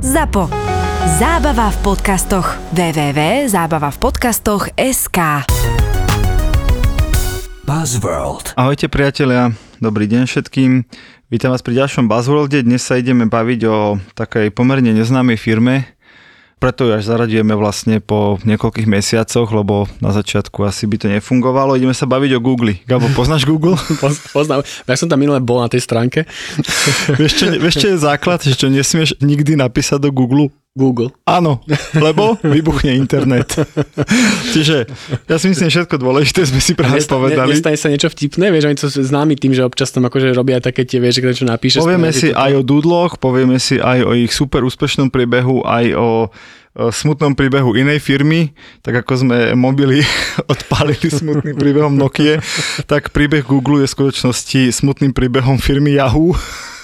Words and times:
ZAPO. 0.00 0.48
Zábava 1.20 1.68
v 1.68 1.78
podcastoch. 1.84 2.56
www.zábavavpodcastoch.sk 2.72 5.18
Buzzworld. 7.68 8.56
Ahojte 8.56 8.88
priatelia, 8.88 9.52
dobrý 9.76 10.08
deň 10.08 10.24
všetkým. 10.24 10.88
Vítam 11.28 11.52
vás 11.52 11.60
pri 11.60 11.84
ďalšom 11.84 12.08
Buzzworlde. 12.08 12.64
Dnes 12.64 12.80
sa 12.80 12.96
ideme 12.96 13.28
baviť 13.28 13.60
o 13.68 14.00
takej 14.16 14.56
pomerne 14.56 14.96
neznámej 14.96 15.36
firme, 15.36 15.84
preto 16.60 16.84
ju 16.84 16.92
až 16.92 17.08
zaradujeme 17.08 17.56
vlastne 17.56 18.04
po 18.04 18.36
niekoľkých 18.44 18.84
mesiacoch, 18.84 19.48
lebo 19.48 19.88
na 20.04 20.12
začiatku 20.12 20.60
asi 20.60 20.84
by 20.84 20.96
to 21.00 21.06
nefungovalo. 21.08 21.72
Ideme 21.72 21.96
sa 21.96 22.04
baviť 22.04 22.36
o 22.36 22.40
Google. 22.44 22.76
Gabo, 22.84 23.08
poznáš 23.16 23.48
Google? 23.48 23.80
Poz- 24.04 24.20
Poznám. 24.28 24.60
Ja 24.84 24.94
som 25.00 25.08
tam 25.08 25.24
minule 25.24 25.40
bol 25.40 25.64
na 25.64 25.72
tej 25.72 25.80
stránke. 25.80 26.28
vieš, 27.18 27.40
čo, 27.40 27.44
vieš, 27.56 27.80
čo 27.80 27.88
je 27.90 27.96
základ, 27.96 28.44
že 28.44 28.52
čo 28.52 28.68
nesmieš 28.68 29.16
nikdy 29.24 29.56
napísať 29.56 30.04
do 30.04 30.12
Google? 30.12 30.52
Google. 30.70 31.10
Áno, 31.26 31.58
lebo 31.98 32.38
vybuchne 32.46 32.94
internet. 32.94 33.58
Čiže 34.54 34.86
ja 35.26 35.36
si 35.42 35.50
myslím, 35.50 35.66
všetko 35.66 35.98
dôležité 35.98 36.46
sme 36.46 36.62
si 36.62 36.78
práve 36.78 37.02
Nesta- 37.02 37.18
povedali. 37.18 37.50
Ne, 37.50 37.58
nestane 37.58 37.74
sa 37.74 37.90
niečo 37.90 38.06
vtipné, 38.06 38.54
vieš, 38.54 38.70
oni 38.70 38.78
sú 38.78 38.86
známi 39.02 39.34
tým, 39.34 39.50
že 39.50 39.66
občas 39.66 39.90
tam 39.90 40.06
akože 40.06 40.30
robia 40.30 40.62
také 40.62 40.86
tie, 40.86 41.02
vieš, 41.02 41.18
že 41.18 41.42
čo 41.42 41.46
napíšeš. 41.50 41.82
Povieme 41.82 42.14
si 42.14 42.30
aj 42.30 42.54
o 42.54 42.62
dudloch, 42.62 43.18
povieme 43.18 43.58
si 43.58 43.82
aj 43.82 44.06
o 44.06 44.14
ich 44.14 44.30
super 44.30 44.62
úspešnom 44.62 45.10
príbehu, 45.10 45.66
aj 45.66 45.86
o 45.98 46.08
smutnom 46.74 47.34
príbehu 47.34 47.74
inej 47.74 47.98
firmy, 47.98 48.54
tak 48.80 49.02
ako 49.02 49.26
sme 49.26 49.38
mobily 49.58 50.06
odpálili 50.52 51.10
smutným 51.10 51.58
príbehom 51.58 51.94
Nokia, 51.98 52.38
tak 52.86 53.10
príbeh 53.10 53.42
Google 53.42 53.82
je 53.82 53.90
v 53.90 53.94
skutočnosti 53.98 54.60
smutným 54.70 55.10
príbehom 55.10 55.58
firmy 55.58 55.98
Yahoo. 55.98 56.32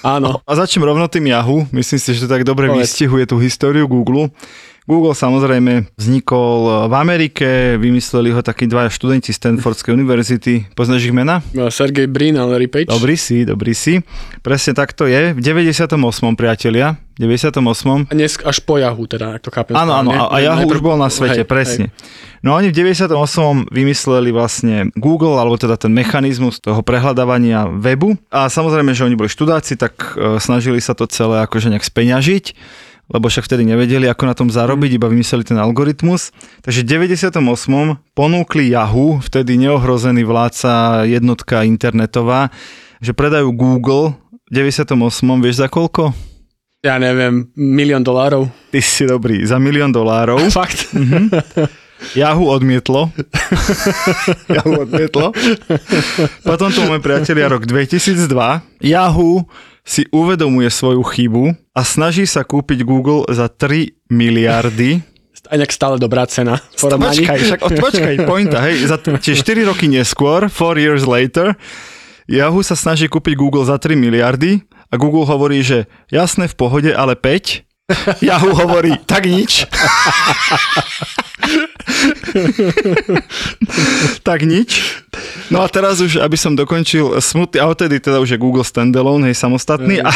Áno. 0.06 0.42
A 0.46 0.52
začnem 0.54 0.86
rovno 0.86 1.06
tým 1.10 1.30
Yahoo. 1.30 1.66
Myslím 1.74 1.98
si, 1.98 2.14
že 2.14 2.26
to 2.26 2.30
tak 2.30 2.46
dobre 2.46 2.70
Povedz. 2.70 2.94
vystihuje 2.94 3.26
tú 3.26 3.42
históriu 3.42 3.90
Google. 3.90 4.30
Google 4.86 5.18
samozrejme 5.18 5.90
vznikol 5.98 6.86
v 6.86 6.94
Amerike, 6.94 7.74
vymysleli 7.74 8.30
ho 8.30 8.38
takí 8.38 8.70
dvaja 8.70 8.86
študenti 8.86 9.34
Stanfordskej 9.34 9.90
univerzity. 9.90 10.70
Poznáš 10.78 11.10
ich 11.10 11.14
mena? 11.14 11.42
Sergej 11.50 12.06
Brin 12.06 12.38
a 12.38 12.46
Larry 12.46 12.70
Page. 12.70 12.86
Dobrý 12.86 13.18
si, 13.18 13.42
dobrý 13.42 13.74
si. 13.74 13.98
Presne 14.46 14.78
tak 14.78 14.94
to 14.94 15.10
je. 15.10 15.34
V 15.34 15.42
98. 15.42 15.90
priatelia, 16.38 17.02
v 17.18 17.26
98. 17.26 18.06
A 18.06 18.14
dnes 18.14 18.38
až 18.38 18.62
po 18.62 18.78
Yahoo, 18.78 19.10
teda, 19.10 19.34
ak 19.34 19.42
to 19.42 19.50
chápem. 19.50 19.74
Áno, 19.74 19.90
áno, 19.90 20.14
a, 20.14 20.30
a 20.30 20.38
Yahoo 20.38 20.70
už 20.70 20.78
bol 20.78 20.94
na 20.94 21.10
svete, 21.10 21.42
hej, 21.42 21.50
presne. 21.50 21.90
No 22.46 22.54
a 22.54 22.62
oni 22.62 22.70
v 22.70 22.86
98. 22.86 23.10
vymysleli 23.74 24.30
vlastne 24.30 24.94
Google, 24.94 25.34
alebo 25.34 25.58
teda 25.58 25.74
ten 25.74 25.90
mechanizmus 25.90 26.62
toho 26.62 26.86
prehľadávania 26.86 27.66
webu. 27.74 28.14
A 28.30 28.46
samozrejme, 28.46 28.94
že 28.94 29.02
oni 29.02 29.18
boli 29.18 29.26
študáci, 29.26 29.74
tak 29.74 30.14
e, 30.14 30.38
snažili 30.38 30.78
sa 30.78 30.94
to 30.94 31.10
celé 31.10 31.42
akože 31.42 31.74
nejak 31.74 31.82
speňažiť 31.82 32.46
lebo 33.06 33.30
však 33.30 33.46
vtedy 33.46 33.62
nevedeli, 33.62 34.10
ako 34.10 34.24
na 34.26 34.34
tom 34.34 34.48
zarobiť, 34.50 34.98
iba 34.98 35.06
vymysleli 35.06 35.46
ten 35.46 35.58
algoritmus. 35.58 36.34
Takže 36.66 36.82
v 36.82 37.06
98. 37.10 37.38
ponúkli 38.18 38.74
Yahoo, 38.74 39.22
vtedy 39.22 39.54
neohrozený 39.62 40.26
vládca 40.26 41.04
jednotka 41.06 41.62
internetová, 41.62 42.50
že 42.98 43.14
predajú 43.14 43.54
Google 43.54 44.18
v 44.50 44.66
98. 44.66 44.98
vieš 45.38 45.62
za 45.62 45.68
koľko? 45.70 46.10
Ja 46.82 47.02
neviem, 47.02 47.50
milión 47.58 48.06
dolárov. 48.06 48.46
Ty 48.70 48.78
si 48.82 49.06
dobrý, 49.06 49.42
za 49.42 49.58
milión 49.58 49.90
dolárov. 49.90 50.38
Fakt. 50.54 50.90
Yahoo 52.14 52.52
odmietlo. 52.52 53.10
Yahoo 54.54 54.84
odmietlo. 54.84 55.32
Potom 56.44 56.68
tu 56.70 56.84
máme 56.84 57.00
priatelia 57.00 57.48
rok 57.48 57.64
2002. 57.64 58.28
Yahoo 58.84 59.48
si 59.86 60.02
uvedomuje 60.10 60.66
svoju 60.66 61.06
chybu 61.06 61.54
a 61.70 61.80
snaží 61.86 62.26
sa 62.26 62.42
kúpiť 62.42 62.82
Google 62.82 63.22
za 63.30 63.46
3 63.46 64.10
miliardy. 64.10 64.98
A 65.46 65.54
nejak 65.54 65.70
stále 65.70 65.94
dobrá 66.02 66.26
cena. 66.26 66.58
porovnaní. 66.74 67.22
Počkaj, 67.22 67.38
však 67.38 67.60
počkaj, 67.78 68.14
pointa, 68.26 68.58
hej, 68.66 68.90
za 68.90 68.98
tie 68.98 69.38
4 69.38 69.62
roky 69.62 69.86
neskôr, 69.86 70.50
4 70.50 70.82
years 70.82 71.06
later, 71.06 71.54
Yahoo 72.26 72.66
sa 72.66 72.74
snaží 72.74 73.06
kúpiť 73.06 73.38
Google 73.38 73.62
za 73.62 73.78
3 73.78 73.94
miliardy 73.94 74.66
a 74.90 74.98
Google 74.98 75.22
hovorí, 75.22 75.62
že 75.62 75.86
jasné, 76.10 76.50
v 76.50 76.58
pohode, 76.58 76.90
ale 76.90 77.14
5. 77.14 77.65
Yahoo 78.26 78.50
hovorí, 78.50 78.98
tak 79.06 79.30
nič. 79.30 79.62
tak 84.26 84.42
nič. 84.42 84.82
No 85.54 85.62
a 85.62 85.70
teraz 85.70 86.02
už, 86.02 86.18
aby 86.18 86.34
som 86.34 86.58
dokončil 86.58 87.22
smutný, 87.22 87.62
a 87.62 87.70
odtedy 87.70 88.02
teda 88.02 88.18
už 88.18 88.34
je 88.34 88.42
Google 88.42 88.66
standalone, 88.66 89.30
hej, 89.30 89.38
samostatný. 89.38 90.02
A, 90.02 90.10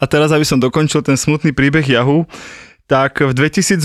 a 0.00 0.04
teraz, 0.08 0.32
aby 0.32 0.48
som 0.48 0.56
dokončil 0.56 1.04
ten 1.04 1.20
smutný 1.20 1.52
príbeh 1.52 1.84
Yahoo, 1.84 2.24
tak 2.84 3.20
v 3.20 3.32
2008 3.32 3.84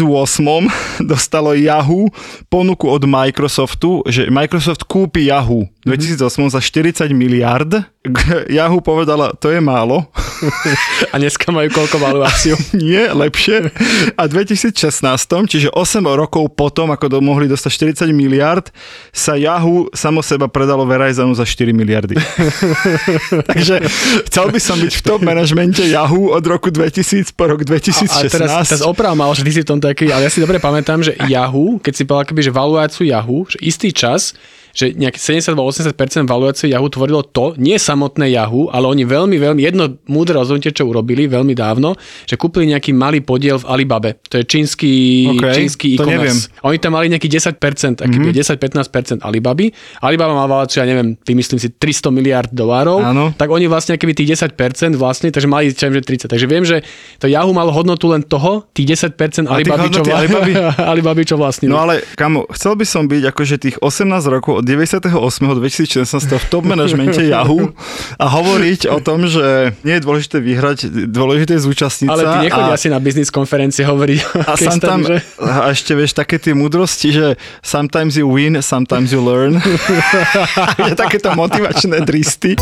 dostalo 1.11 1.55
Yahoo 1.55 2.11
ponuku 2.51 2.87
od 2.87 3.03
Microsoftu, 3.03 4.03
že 4.07 4.27
Microsoft 4.31 4.87
kúpi 4.87 5.31
Yahoo 5.31 5.67
2008 5.89 6.53
za 6.53 6.61
40 6.61 7.09
miliard. 7.17 7.71
Yahoo 8.57 8.79
povedala, 8.79 9.33
to 9.35 9.49
je 9.49 9.59
málo. 9.59 10.05
A 11.11 11.19
dneska 11.19 11.51
majú 11.51 11.67
koľko 11.73 11.97
valuáciu. 11.99 12.55
Nie, 12.77 13.11
lepšie. 13.11 13.73
A 14.15 14.29
v 14.29 14.45
2016, 14.45 14.71
čiže 15.49 15.67
8 15.73 16.05
rokov 16.05 16.53
potom, 16.53 16.93
ako 16.93 17.19
mohli 17.19 17.49
dostať 17.51 17.97
40 18.05 18.15
miliard, 18.15 18.71
sa 19.11 19.35
Yahoo 19.35 19.91
samo 19.91 20.23
seba 20.23 20.47
predalo 20.47 20.87
Verizonu 20.87 21.35
za 21.35 21.43
4 21.43 21.75
miliardy. 21.75 22.15
Takže 23.49 23.83
chcel 24.31 24.45
by 24.53 24.59
som 24.61 24.77
byť 24.79 24.93
v 24.95 25.01
top 25.03 25.21
manažmente 25.25 25.83
Yahoo 25.83 26.31
od 26.31 26.43
roku 26.45 26.71
2000 26.71 27.35
po 27.35 27.51
rok 27.51 27.67
2016. 27.67 28.07
A 28.07 28.31
teraz, 28.31 28.51
teraz 28.69 28.83
oprav 28.85 29.17
mal, 29.17 29.33
že 29.35 29.43
ty 29.43 29.51
si 29.51 29.61
v 29.65 29.67
tom 29.75 29.79
taký, 29.81 30.07
ale 30.13 30.27
ja 30.27 30.31
si 30.31 30.39
dobre 30.39 30.61
pamätám, 30.61 31.03
že 31.03 31.17
Yahoo, 31.27 31.81
keď 31.81 31.93
si 31.95 32.03
povedal 32.07 32.31
že 32.39 32.51
valuáciu 32.51 33.03
Yahoo, 33.07 33.47
že 33.47 33.57
istý 33.63 33.89
čas, 33.95 34.35
že 34.73 34.93
nejaké 34.93 35.17
70-80% 35.17 36.29
valuácie 36.29 36.71
Yahoo 36.71 36.89
tvorilo 36.89 37.25
to, 37.25 37.57
nie 37.57 37.75
samotné 37.75 38.31
Yahoo, 38.33 38.69
ale 38.69 38.85
oni 38.87 39.03
veľmi, 39.03 39.37
veľmi, 39.37 39.61
jedno 39.63 39.97
múdre 40.07 40.37
rozhodnutie, 40.37 40.71
čo 40.71 40.87
urobili 40.87 41.25
veľmi 41.25 41.53
dávno, 41.57 41.97
že 42.29 42.37
kúpili 42.37 42.69
nejaký 42.71 42.93
malý 42.93 43.19
podiel 43.25 43.59
v 43.59 43.65
Alibabe. 43.67 44.21
To 44.29 44.39
je 44.39 44.45
čínsky, 44.45 44.91
OK, 45.29 45.43
čínsky 45.55 45.97
e-commerce. 45.97 46.53
Oni 46.63 46.77
tam 46.77 46.95
mali 46.95 47.09
nejaký 47.09 47.27
10%, 47.27 48.05
aký 48.05 48.17
mm-hmm. 48.21 49.21
10-15% 49.21 49.25
Alibaby. 49.25 49.71
Alibaba 50.03 50.33
má 50.37 50.45
valuáciu, 50.45 50.81
ja 50.83 50.87
neviem, 50.87 51.17
vymyslím 51.25 51.59
si 51.59 51.69
300 51.73 52.13
miliard 52.13 52.49
dolárov, 52.53 53.01
Áno. 53.01 53.31
tak 53.33 53.49
oni 53.49 53.65
vlastne 53.65 53.97
keby 53.97 54.13
tých 54.15 54.37
10% 54.39 54.95
vlastne, 54.95 55.33
takže 55.33 55.49
mali 55.49 55.71
čo 55.73 55.87
ja 55.87 55.89
viem, 55.91 56.01
že 56.01 56.27
30. 56.27 56.31
Takže 56.31 56.47
viem, 56.49 56.63
že 56.67 56.77
to 57.17 57.31
Yahoo 57.31 57.55
malo 57.55 57.71
hodnotu 57.71 58.11
len 58.11 58.23
toho, 58.25 58.67
tých 58.75 58.99
10% 58.99 59.47
A 59.47 59.59
tých 59.59 59.71
Alibaby, 59.71 59.87
čo. 59.91 60.01
Alibaby? 60.03 60.51
Alibaby, 60.91 61.21
čo 61.23 61.35
vlastnili. 61.39 61.71
No 61.71 61.79
ale 61.83 62.03
kamo, 62.19 62.49
chcel 62.53 62.75
by 62.75 62.85
som 62.85 63.07
byť 63.07 63.23
akože 63.31 63.55
tých 63.59 63.75
18 63.79 64.09
rokov 64.27 64.59
od 64.59 64.65
98. 64.69 65.09
do 65.49 65.57
2016 65.57 66.05
v 66.37 66.45
top 66.53 66.63
manažmente 66.69 67.25
Yahoo 67.25 67.73
a 68.21 68.25
hovoriť 68.29 68.85
o 68.93 69.01
tom, 69.01 69.25
že 69.25 69.73
nie 69.81 69.97
je 69.97 70.01
dôležité 70.05 70.37
vyhrať, 70.37 71.09
dôležité 71.09 71.57
je 71.57 71.61
zúčastniť 71.65 72.09
ale 72.09 72.23
ty 72.23 72.37
nechodia 72.49 72.73
asi 72.77 72.87
na 72.93 73.01
biznis 73.01 73.33
konferencie 73.33 73.81
hovoriť 73.81 74.19
a, 74.45 74.53
sam 74.53 74.77
tam, 74.77 74.99
že? 75.01 75.25
a 75.41 75.73
ešte 75.73 75.97
vieš 75.97 76.13
také 76.13 76.37
tie 76.37 76.53
múdrosti, 76.53 77.09
že 77.09 77.27
sometimes 77.65 78.15
you 78.15 78.29
win, 78.29 78.61
sometimes 78.61 79.09
you 79.09 79.19
learn. 79.23 79.57
je 80.89 80.93
takéto 80.93 81.33
motivačné 81.33 82.05
dristy. 82.05 82.53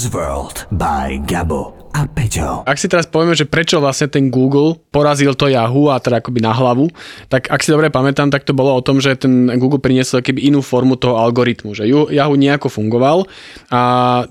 Buzzworld 0.00 0.64
by 0.78 1.20
Gabo 1.26 1.79
a 1.90 2.06
Peťo. 2.06 2.62
Ak 2.62 2.78
si 2.78 2.86
teraz 2.86 3.10
povieme, 3.10 3.34
že 3.34 3.46
prečo 3.46 3.82
vlastne 3.82 4.06
ten 4.06 4.30
Google 4.30 4.78
porazil 4.94 5.34
to 5.34 5.50
Yahoo 5.50 5.90
a 5.90 5.98
teda 5.98 6.22
akoby 6.22 6.38
na 6.38 6.54
hlavu, 6.54 6.86
tak 7.26 7.50
ak 7.50 7.60
si 7.66 7.74
dobre 7.74 7.90
pamätám, 7.90 8.30
tak 8.30 8.46
to 8.46 8.54
bolo 8.54 8.74
o 8.74 8.82
tom, 8.82 9.02
že 9.02 9.18
ten 9.18 9.50
Google 9.58 9.82
priniesol 9.82 10.22
keby 10.22 10.38
inú 10.46 10.62
formu 10.62 10.94
toho 10.94 11.18
algoritmu, 11.18 11.74
že 11.74 11.90
Yahoo 11.90 12.38
nejako 12.38 12.70
fungoval 12.70 13.26
a 13.74 13.80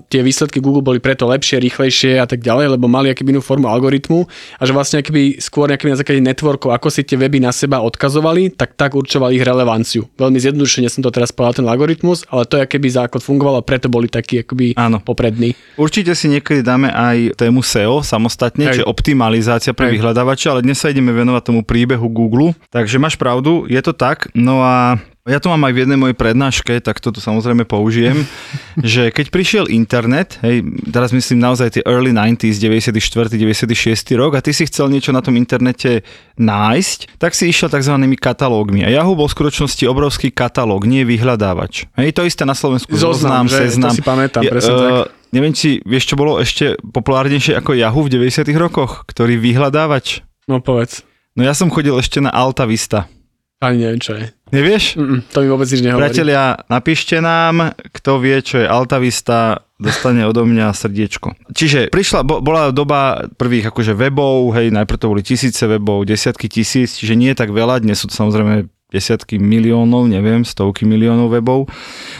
tie 0.08 0.24
výsledky 0.24 0.60
Google 0.64 0.80
boli 0.80 0.98
preto 1.04 1.28
lepšie, 1.28 1.60
rýchlejšie 1.60 2.20
a 2.20 2.26
tak 2.26 2.40
ďalej, 2.40 2.80
lebo 2.80 2.88
mali 2.88 3.12
akýby 3.12 3.36
inú 3.36 3.42
formu 3.44 3.68
algoritmu 3.68 4.24
a 4.56 4.62
že 4.64 4.72
vlastne 4.72 5.04
akýby 5.04 5.40
skôr 5.40 5.68
nejakými 5.68 5.92
na 5.92 6.00
základe 6.00 6.24
networkov, 6.24 6.72
ako 6.72 6.88
si 6.88 7.04
tie 7.04 7.20
weby 7.20 7.44
na 7.44 7.52
seba 7.52 7.84
odkazovali, 7.84 8.56
tak 8.56 8.74
tak 8.74 8.96
určovali 8.96 9.36
ich 9.36 9.44
relevanciu. 9.44 10.08
Veľmi 10.16 10.40
zjednodušene 10.40 10.88
som 10.88 11.04
to 11.04 11.12
teraz 11.12 11.28
povedal 11.30 11.60
ten 11.60 11.68
algoritmus, 11.68 12.24
ale 12.32 12.48
to 12.48 12.56
je 12.56 12.64
akýby 12.64 12.88
základ 12.88 13.20
fungoval 13.20 13.60
a 13.60 13.66
preto 13.66 13.92
boli 13.92 14.08
takí 14.08 14.40
akoby 14.40 14.72
Áno. 14.80 15.04
poprední. 15.04 15.52
Určite 15.76 16.16
si 16.16 16.32
niekedy 16.32 16.64
dáme 16.64 16.88
aj 16.88 17.36
tému 17.36 17.49
SEO 17.58 18.06
samostatne, 18.06 18.70
Hej. 18.70 18.80
čiže 18.80 18.84
optimalizácia 18.86 19.74
pre 19.74 19.90
Hej. 19.90 19.98
vyhľadávače, 19.98 20.46
ale 20.54 20.62
dnes 20.62 20.78
sa 20.78 20.94
ideme 20.94 21.10
venovať 21.10 21.42
tomu 21.50 21.66
príbehu 21.66 22.06
Google. 22.06 22.54
Takže 22.70 23.02
máš 23.02 23.18
pravdu, 23.18 23.66
je 23.66 23.82
to 23.82 23.90
tak. 23.90 24.30
No 24.38 24.62
a 24.62 25.02
Ja 25.28 25.36
to 25.36 25.52
mám 25.52 25.68
aj 25.68 25.76
v 25.76 25.80
jednej 25.84 26.00
mojej 26.00 26.16
prednáške, 26.16 26.80
tak 26.80 26.96
to 26.96 27.12
tu 27.12 27.20
samozrejme 27.20 27.68
použijem, 27.68 28.24
že 28.80 29.12
keď 29.12 29.26
prišiel 29.28 29.64
internet, 29.68 30.40
hej, 30.40 30.64
teraz 30.88 31.12
myslím 31.12 31.44
naozaj 31.44 31.76
tie 31.76 31.82
early 31.84 32.08
90s, 32.10 32.56
94. 32.56 33.28
96. 33.28 34.16
rok 34.16 34.34
a 34.34 34.40
ty 34.40 34.56
si 34.56 34.64
chcel 34.64 34.88
niečo 34.88 35.12
na 35.12 35.20
tom 35.20 35.36
internete 35.36 36.08
nájsť, 36.40 37.20
tak 37.20 37.36
si 37.36 37.52
išiel 37.52 37.68
tzv. 37.68 38.00
katalógmi. 38.16 38.80
A 38.82 38.88
Yahoo 38.88 39.12
bol 39.12 39.28
v 39.28 39.36
skutočnosti 39.36 39.84
obrovský 39.84 40.32
katalóg, 40.32 40.88
nie 40.88 41.04
vyhľadávač. 41.04 41.92
Hej, 42.00 42.16
to 42.16 42.24
isté 42.24 42.48
na 42.48 42.56
Slovensku. 42.56 42.90
Zoznam, 42.96 43.44
že? 43.44 43.68
seznam. 43.70 43.92
To 43.92 44.00
si 44.00 44.02
pamätám, 44.02 44.42
presne 44.48 44.72
eh, 44.72 44.80
tak. 44.80 45.19
Neviem, 45.30 45.54
či 45.54 45.78
vieš, 45.86 46.10
čo 46.10 46.18
bolo 46.18 46.42
ešte 46.42 46.74
populárnejšie 46.82 47.54
ako 47.54 47.78
Yahoo 47.78 48.06
v 48.06 48.18
90. 48.18 48.50
rokoch, 48.58 49.06
ktorý 49.06 49.38
vyhľadávač. 49.38 50.26
No 50.50 50.58
povedz. 50.58 51.06
No 51.38 51.46
ja 51.46 51.54
som 51.54 51.70
chodil 51.70 51.94
ešte 51.94 52.18
na 52.18 52.34
Alta 52.34 52.66
Vista. 52.66 53.06
Ani 53.60 53.84
neviem, 53.84 54.00
čo 54.00 54.16
je. 54.16 54.24
Nevieš? 54.56 54.96
Mm-mm, 54.96 55.20
to 55.28 55.44
mi 55.44 55.48
vôbec 55.52 55.68
nič 55.68 55.84
nehovorí. 55.84 56.00
Priatelia, 56.08 56.56
napíšte 56.72 57.20
nám, 57.20 57.76
kto 57.92 58.16
vie, 58.16 58.40
čo 58.40 58.56
je 58.56 58.66
Altavista, 58.66 59.68
dostane 59.76 60.24
odo 60.24 60.48
mňa 60.48 60.72
srdiečko. 60.72 61.36
Čiže 61.52 61.92
prišla, 61.92 62.24
bo, 62.24 62.40
bola 62.40 62.72
doba 62.72 63.28
prvých 63.36 63.68
akože 63.68 63.92
webov, 63.92 64.56
hej, 64.56 64.72
najprv 64.72 64.98
to 64.98 65.12
boli 65.12 65.20
tisíce 65.20 65.60
webov, 65.68 66.08
desiatky 66.08 66.48
tisíc, 66.48 66.96
čiže 66.96 67.14
nie 67.14 67.36
je 67.36 67.38
tak 67.38 67.52
veľa, 67.52 67.84
dnes 67.84 68.00
sú 68.00 68.08
to 68.08 68.16
samozrejme 68.16 68.64
desiatky 68.90 69.38
miliónov, 69.38 70.10
neviem, 70.10 70.44
stovky 70.44 70.84
miliónov 70.84 71.30
webov. 71.32 71.70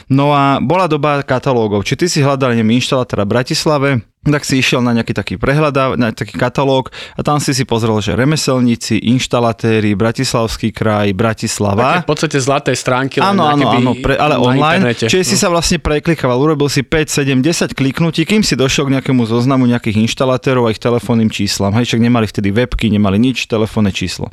No 0.09 0.33
a 0.35 0.59
bola 0.63 0.87
doba 0.87 1.21
katalógov. 1.23 1.85
Či 1.85 1.95
ty 2.01 2.07
si 2.07 2.25
hľadal, 2.25 2.55
neviem, 2.55 2.79
inštalatéra 2.79 3.27
v 3.27 3.33
Bratislave, 3.37 3.91
tak 4.21 4.45
si 4.45 4.61
išiel 4.61 4.85
na 4.85 4.93
nejaký 4.93 5.17
taký 5.17 5.35
prehľadá, 5.35 5.97
na 5.97 6.13
taký 6.13 6.37
katalóg 6.37 6.93
a 7.17 7.25
tam 7.25 7.41
si 7.41 7.57
si 7.57 7.65
pozrel, 7.65 7.97
že 7.99 8.13
remeselníci, 8.13 9.01
inštalatéri, 9.09 9.97
Bratislavský 9.97 10.77
kraj, 10.77 11.17
Bratislava. 11.17 11.97
Také 11.97 12.05
v 12.05 12.09
podstate 12.09 12.37
zlaté 12.37 12.77
stránky. 12.77 13.17
len 13.17 13.33
Áno, 13.33 13.49
áno, 13.49 13.65
áno, 13.73 13.91
pre, 13.97 14.21
ale 14.21 14.37
online. 14.37 14.93
internete. 14.93 15.09
Čiže 15.09 15.25
si 15.25 15.37
No. 15.37 15.41
sa 15.41 15.49
vlastne 15.49 15.81
preklikával, 15.81 16.37
urobil 16.37 16.69
si 16.69 16.85
5, 16.85 17.09
7, 17.09 17.41
10 17.41 17.73
kliknutí, 17.73 18.29
kým 18.29 18.45
si 18.45 18.53
došiel 18.55 18.93
k 18.93 19.01
nejakému 19.01 19.25
zoznamu 19.25 19.65
nejakých 19.65 20.05
inštalatérov 20.05 20.69
a 20.69 20.71
ich 20.71 20.79
telefónnym 20.79 21.33
číslam. 21.33 21.73
Hej, 21.73 21.89
však 21.89 22.05
nemali 22.05 22.29
vtedy 22.29 22.53
webky, 22.53 22.93
nemali 22.93 23.17
nič, 23.17 23.49
telefónne 23.49 23.89
číslo. 23.89 24.29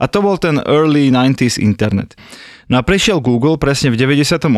A 0.00 0.08
to 0.08 0.24
bol 0.24 0.40
ten 0.40 0.64
early 0.64 1.12
90s 1.12 1.60
internet. 1.60 2.16
No 2.66 2.78
a 2.78 2.82
prišiel 2.82 3.22
Google 3.22 3.58
presne 3.62 3.94
v 3.94 3.96
98., 3.98 4.50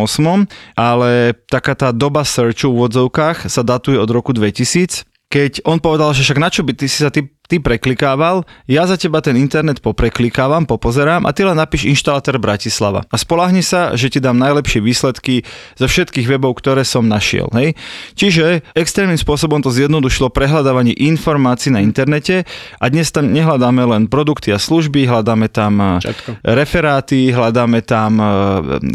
ale 0.76 1.10
taká 1.52 1.76
tá 1.76 1.93
doba 1.93 2.25
searchu 2.25 2.72
v 2.72 2.88
odzovkách 2.88 3.52
sa 3.52 3.60
datuje 3.60 4.00
od 4.00 4.08
roku 4.08 4.32
2000, 4.32 5.05
keď 5.28 5.60
on 5.69 5.76
povedal, 5.76 6.16
že 6.16 6.25
však 6.25 6.40
na 6.40 6.49
čo 6.49 6.64
by 6.64 6.72
ty 6.72 6.88
si 6.88 7.05
sa 7.05 7.12
ty, 7.12 7.28
ty 7.49 7.56
preklikával, 7.59 8.45
ja 8.69 8.85
za 8.85 9.00
teba 9.00 9.25
ten 9.25 9.35
internet 9.41 9.81
popreklikávam, 9.81 10.69
popozerám 10.69 11.25
a 11.25 11.33
ty 11.33 11.49
len 11.49 11.56
napíš 11.56 11.89
inštalatér 11.89 12.37
Bratislava. 12.37 13.09
A 13.09 13.17
spolahni 13.17 13.65
sa, 13.65 13.97
že 13.97 14.12
ti 14.12 14.21
dám 14.21 14.37
najlepšie 14.37 14.85
výsledky 14.85 15.49
zo 15.81 15.89
všetkých 15.89 16.29
webov, 16.29 16.61
ktoré 16.61 16.85
som 16.85 17.09
našiel. 17.09 17.49
Hej? 17.56 17.73
Čiže 18.15 18.61
extrémnym 18.77 19.17
spôsobom 19.17 19.65
to 19.65 19.73
zjednodušilo 19.73 20.29
prehľadávanie 20.29 20.93
informácií 20.93 21.73
na 21.73 21.81
internete 21.81 22.45
a 22.77 22.85
dnes 22.93 23.09
tam 23.09 23.33
nehľadáme 23.33 23.81
len 23.81 24.03
produkty 24.12 24.53
a 24.53 24.61
služby, 24.61 25.09
hľadáme 25.09 25.49
tam 25.49 25.81
eh, 25.81 26.05
Všetko. 26.05 26.31
referáty, 26.45 27.33
hľadáme 27.33 27.81
tam 27.81 28.21
eh, 28.21 28.29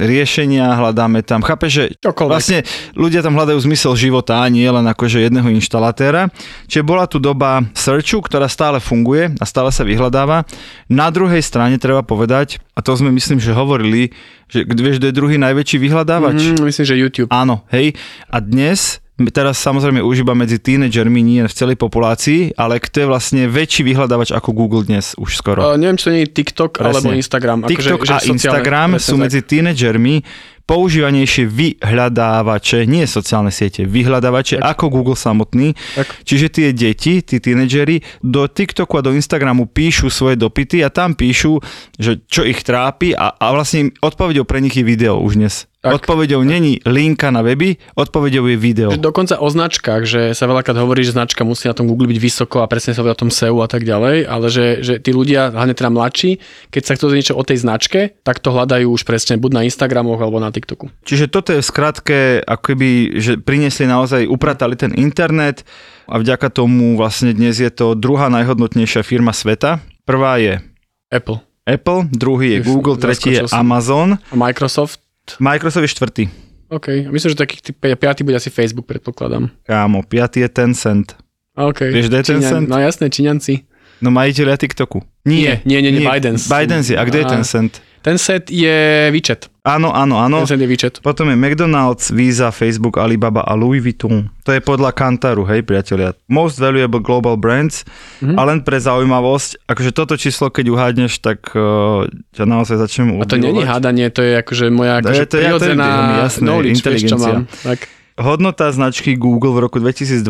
riešenia, 0.06 0.78
hľadáme 0.78 1.26
tam, 1.26 1.42
chápe, 1.42 1.74
že 1.74 1.98
Čokoľvek. 1.98 2.30
vlastne 2.32 2.60
ľudia 2.94 3.26
tam 3.26 3.34
hľadajú 3.34 3.58
zmysel 3.66 3.98
života 3.98 4.46
a 4.46 4.46
nie 4.46 4.70
len 4.70 4.86
akože 4.86 5.26
jedného 5.26 5.50
inštalatéra. 5.58 6.30
Čiže 6.70 6.86
bola 6.86 7.10
tu 7.10 7.18
doba 7.18 7.66
searchu, 7.74 8.22
ktorá 8.22 8.43
stále 8.48 8.80
funguje 8.80 9.34
a 9.38 9.46
stále 9.46 9.70
sa 9.74 9.84
vyhľadáva. 9.84 10.48
Na 10.88 11.08
druhej 11.10 11.42
strane 11.44 11.76
treba 11.82 12.02
povedať, 12.02 12.64
a 12.74 12.82
to 12.82 12.96
sme 12.96 13.12
myslím, 13.14 13.38
že 13.42 13.56
hovorili, 13.56 14.14
že 14.52 14.64
vieš, 14.66 15.02
kto 15.02 15.10
je 15.10 15.16
druhý 15.16 15.36
najväčší 15.42 15.78
vyhľadávač? 15.82 16.58
Mm, 16.58 16.64
myslím, 16.68 16.86
že 16.86 16.96
YouTube. 16.96 17.30
Áno, 17.34 17.66
hej. 17.74 17.98
A 18.30 18.38
dnes, 18.40 19.04
teraz 19.30 19.62
samozrejme 19.62 20.02
už 20.02 20.26
iba 20.26 20.34
medzi 20.34 20.58
tínedžermi, 20.58 21.22
nie 21.22 21.46
v 21.46 21.54
celej 21.54 21.78
populácii, 21.78 22.58
ale 22.58 22.82
kto 22.82 23.06
je 23.06 23.08
vlastne 23.08 23.42
väčší 23.46 23.86
vyhľadávač 23.86 24.34
ako 24.34 24.50
Google 24.52 24.84
dnes 24.84 25.14
už 25.22 25.38
skoro? 25.38 25.62
Uh, 25.62 25.78
neviem, 25.78 25.98
či 26.02 26.04
to 26.10 26.14
nie 26.14 26.24
je 26.26 26.32
TikTok 26.34 26.82
Presne. 26.82 26.90
alebo 26.90 27.10
Instagram. 27.14 27.58
TikTok 27.70 28.02
akože, 28.02 28.10
že 28.10 28.14
a 28.14 28.20
sociálne- 28.20 28.34
Instagram 28.34 28.90
presne 28.98 29.06
sú 29.06 29.16
medzi 29.22 29.40
tínedžermi 29.46 30.16
používanejšie 30.64 31.44
vyhľadávače, 31.48 32.88
nie 32.88 33.04
sociálne 33.04 33.52
siete, 33.52 33.84
vyhľadávače 33.84 34.64
Tak. 34.64 34.78
ako 34.78 34.86
Google 34.90 35.20
samotný. 35.20 35.76
Tak. 35.96 36.08
Čiže 36.24 36.48
tie 36.50 36.68
deti, 36.72 37.20
tí 37.20 37.38
tínedžeri 37.44 38.04
do 38.24 38.48
TikToku 38.48 39.00
a 39.00 39.06
do 39.06 39.12
Instagramu 39.12 39.68
píšu 39.68 40.08
svoje 40.08 40.40
dopity 40.40 40.82
a 40.82 40.90
tam 40.90 41.14
píšu, 41.14 41.60
že 42.00 42.24
čo 42.28 42.48
ich 42.48 42.64
trápi 42.64 43.12
a, 43.12 43.36
a 43.36 43.46
vlastne 43.52 43.92
odpovedou 44.00 44.48
pre 44.48 44.64
nich 44.64 44.76
je 44.76 44.84
video 44.88 45.20
už 45.20 45.36
dnes. 45.36 45.68
Tak. 45.84 46.00
Odpovedou 46.00 46.48
není 46.48 46.80
linka 46.88 47.28
na 47.28 47.44
weby, 47.44 47.76
odpovedou 48.00 48.48
je 48.48 48.56
video. 48.56 48.88
Dokonca 48.96 49.36
o 49.44 49.52
značkách, 49.52 50.08
že 50.08 50.22
sa 50.32 50.48
veľakrát 50.48 50.80
hovorí, 50.80 51.04
že 51.04 51.12
značka 51.12 51.44
musí 51.44 51.68
na 51.68 51.76
tom 51.76 51.92
Google 51.92 52.08
byť 52.08 52.20
vysoko 52.24 52.64
a 52.64 52.72
presne 52.72 52.96
sa 52.96 53.04
o 53.04 53.12
tom 53.12 53.28
SEO 53.28 53.60
a 53.60 53.68
tak 53.68 53.84
ďalej, 53.84 54.24
ale 54.24 54.48
že, 54.48 54.80
že 54.80 55.04
tí 55.04 55.12
ľudia, 55.12 55.52
hlavne 55.52 55.76
teda 55.76 55.92
mladší, 55.92 56.40
keď 56.72 56.82
sa 56.88 56.96
chcú 56.96 57.12
niečo 57.12 57.36
o 57.36 57.44
tej 57.44 57.68
značke, 57.68 58.16
tak 58.24 58.40
to 58.40 58.56
hľadajú 58.56 58.96
už 58.96 59.04
presne 59.04 59.36
buď 59.36 59.52
na 59.60 59.62
Instagramoch 59.68 60.24
alebo 60.24 60.40
na 60.40 60.53
TikToku. 60.54 60.94
Čiže 61.02 61.26
toto 61.28 61.50
je 61.52 61.60
v 61.60 61.66
skratke, 61.66 62.18
ako 62.46 62.64
keby, 62.64 62.90
že 63.18 63.42
priniesli 63.42 63.90
naozaj, 63.90 64.30
upratali 64.30 64.78
ten 64.78 64.94
internet 64.94 65.66
a 66.06 66.22
vďaka 66.22 66.54
tomu 66.54 66.94
vlastne 66.94 67.34
dnes 67.34 67.58
je 67.58 67.74
to 67.74 67.98
druhá 67.98 68.30
najhodnotnejšia 68.30 69.02
firma 69.02 69.34
sveta. 69.34 69.82
Prvá 70.06 70.38
je 70.38 70.62
Apple 71.10 71.42
Apple, 71.64 72.12
druhý 72.12 72.60
je 72.60 72.60
Už 72.60 72.68
Google, 72.68 72.98
tretí 73.00 73.40
je. 73.40 73.48
Amazon, 73.56 74.20
a 74.20 74.36
Microsoft. 74.36 75.00
Microsoft 75.40 75.88
je 75.88 75.92
štvrtý. 75.96 76.24
OK, 76.68 77.08
myslím, 77.08 77.30
že 77.32 77.38
taký 77.40 77.56
piatý 77.80 78.28
bude 78.28 78.36
asi 78.36 78.52
Facebook, 78.52 78.84
predpokladám. 78.84 79.48
Kámo, 79.64 80.04
piatý 80.04 80.44
je 80.44 80.50
Tencent. 80.50 81.16
OK. 81.56 81.88
Vieš, 81.88 82.10
kde 82.10 82.18
je 82.20 82.26
Tencent? 82.36 82.66
No 82.68 82.82
jasné, 82.82 83.08
Číňanci. 83.08 83.64
No 84.04 84.12
majiteľia 84.12 84.58
TikToku. 84.60 85.00
Nie, 85.24 85.64
nie, 85.64 85.80
nie, 85.80 85.96
nie, 85.96 86.04
Bidens. 86.04 86.52
Bidens 86.52 86.92
je. 86.92 87.00
A 87.00 87.06
kde 87.08 87.24
je 87.24 87.26
Á. 87.30 87.32
Tencent? 87.38 87.80
Ten 88.04 88.20
set 88.20 88.52
je 88.52 89.08
WeChat. 89.14 89.53
Áno, 89.64 89.90
áno, 89.90 90.20
áno. 90.20 90.44
Ten 90.44 90.60
je 90.60 90.68
WeChat. 90.68 91.00
Potom 91.00 91.24
je 91.26 91.40
McDonald's, 91.40 92.12
Visa, 92.12 92.52
Facebook, 92.52 93.00
Alibaba 93.00 93.40
a 93.42 93.56
Louis 93.56 93.80
Vuitton. 93.80 94.28
To 94.44 94.52
je 94.52 94.60
podľa 94.60 94.92
Kantaru, 94.92 95.48
hej 95.48 95.64
priatelia. 95.64 96.20
Most 96.28 96.60
Valuable 96.60 97.00
Global 97.00 97.40
Brands. 97.40 97.88
Mhm. 98.20 98.36
A 98.36 98.42
len 98.44 98.60
pre 98.60 98.76
zaujímavosť, 98.78 99.64
akože 99.66 99.92
toto 99.92 100.14
číslo, 100.14 100.52
keď 100.52 100.68
uhádneš, 100.68 101.16
tak 101.18 101.48
uh, 101.54 102.04
ťa 102.30 102.44
naozaj 102.44 102.76
začnem 102.78 103.16
A 103.16 103.24
to 103.24 103.40
není 103.40 103.56
obdivovať. 103.56 103.72
hádanie, 103.72 104.08
to 104.10 104.20
je 104.22 104.34
akože 104.36 104.66
moja 104.68 105.00
To 105.00 105.08
akože 105.08 105.16
je- 105.18 105.24
to 105.24 105.38
je- 105.38 105.40
to 105.40 105.40
je 105.40 105.44
prirodzená 105.48 105.88
mi 105.88 106.14
jasné, 106.20 106.44
knowledge, 106.44 106.80
vieš, 106.84 107.02
čo 107.06 107.18
mám. 107.18 107.40
Tak. 107.64 107.80
Hodnota 108.14 108.70
značky 108.70 109.14
Google 109.14 109.52
v 109.52 109.60
roku 109.62 109.78
2022. 109.78 110.24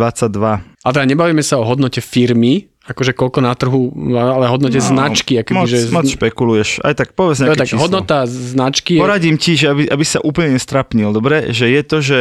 Ale 0.80 0.91
teda 0.91 1.06
nebavíme 1.06 1.41
sa 1.41 1.59
o 1.59 1.63
hodnote 1.63 2.00
firmy, 2.00 2.71
akože 2.83 3.12
koľko 3.12 3.39
na 3.39 3.51
trhu, 3.53 3.91
ale 4.13 4.47
hodnote 4.47 4.80
No, 4.80 4.88
značky. 4.89 5.35
Akoby, 5.38 5.56
moc, 5.56 5.68
že 5.68 5.77
moc 5.89 6.07
špekuluješ. 6.07 6.80
Aj 6.80 6.94
tak 6.94 7.12
povedz 7.12 7.44
nejaké 7.44 7.59
tak 7.59 7.69
číslo. 7.69 7.83
hodnota 7.83 8.24
značky. 8.24 8.95
Poradím 8.95 9.35
ti, 9.35 9.56
že 9.56 9.68
aby, 9.68 9.83
aby 9.85 10.03
sa 10.03 10.19
úplne 10.19 10.55
nestrapnil, 10.55 11.12
dobre? 11.12 11.51
Že 11.51 11.65
je 11.69 11.81
to, 11.84 11.98
že 12.00 12.19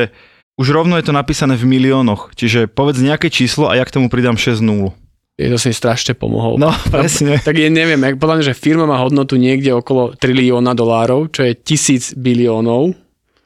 už 0.54 0.66
rovno 0.68 0.94
je 0.94 1.04
to 1.04 1.12
napísané 1.12 1.54
v 1.54 1.64
miliónoch. 1.64 2.34
Čiže 2.34 2.66
povedz 2.66 2.98
nejaké 2.98 3.30
číslo 3.30 3.66
a 3.66 3.75
ja 3.75 3.82
k 3.82 3.94
tomu 3.94 4.06
pridám 4.06 4.34
6 4.34 4.58
nul. 4.60 4.92
Je 5.40 5.48
to 5.48 5.56
si 5.56 5.72
strašne 5.72 6.12
pomohol. 6.12 6.60
No, 6.60 6.70
presne. 6.92 7.40
Tak 7.40 7.56
je, 7.56 7.66
neviem, 7.66 7.98
jak- 7.98 8.20
podľa 8.20 8.34
mňa, 8.37 8.46
že 8.46 8.54
firma 8.54 8.84
má 8.84 9.00
hodnotu 9.00 9.40
niekde 9.40 9.72
okolo 9.72 10.12
trilióna 10.12 10.76
dolárov, 10.76 11.32
čo 11.32 11.42
je 11.42 11.56
tisíc 11.56 12.12
biliónov. 12.12 12.92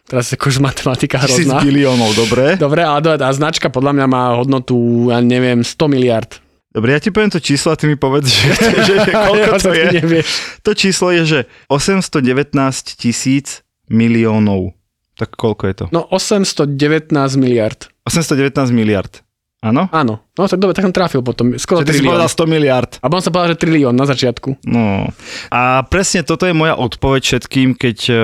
Teraz 0.07 0.31
akože 0.31 0.63
matematika 0.63 1.19
hrozná. 1.19 1.59
biliónov, 1.59 2.15
dobre? 2.15 2.55
Dobre, 2.63 2.87
a, 2.87 2.95
a 3.03 3.31
značka 3.35 3.67
podľa 3.75 3.93
mňa 3.99 4.07
má 4.07 4.23
hodnotu, 4.39 5.11
ja 5.11 5.19
neviem, 5.19 5.67
100 5.67 5.91
miliard. 5.91 6.31
Dobre, 6.71 6.95
ja 6.95 7.01
ti 7.03 7.11
poviem 7.11 7.33
to 7.35 7.43
číslo 7.43 7.75
a 7.75 7.77
ty 7.77 7.91
mi 7.91 7.99
povedz, 7.99 8.31
že, 8.31 8.55
že, 8.87 8.95
že 9.03 9.11
koľko 9.11 9.51
Ja 9.51 9.59
to 9.59 9.73
je. 9.75 9.87
Nevieš. 9.99 10.29
To 10.63 10.71
číslo 10.79 11.09
je, 11.11 11.23
že 11.27 11.41
819 11.67 12.55
tisíc 12.95 13.67
miliónov. 13.91 14.77
Tak 15.17 15.35
koľko 15.35 15.63
je 15.67 15.75
to? 15.75 15.85
No 15.91 16.07
819 16.13 17.11
miliard. 17.41 17.91
819 18.07 18.71
miliard. 18.71 19.26
Áno? 19.67 19.91
Áno, 19.91 20.23
no 20.23 20.41
tak 20.47 20.63
dobre, 20.63 20.79
tak 20.79 20.87
som 20.87 20.95
trafil 20.95 21.27
potom. 21.27 21.59
Skoro 21.59 21.83
Čiže 21.83 21.91
ty 21.91 21.99
si 21.99 22.07
povedal 22.07 22.31
100 22.31 22.47
miliard. 22.47 22.91
A 23.03 23.11
on 23.11 23.19
sa 23.19 23.35
povedal, 23.35 23.59
že 23.59 23.67
trilión 23.67 23.99
na 23.99 24.07
začiatku. 24.07 24.63
No. 24.63 25.11
A 25.51 25.83
presne 25.91 26.23
toto 26.23 26.47
je 26.47 26.55
moja 26.55 26.79
odpoveď 26.79 27.23
všetkým, 27.27 27.75
keď 27.75 27.99
uh, 28.09 28.17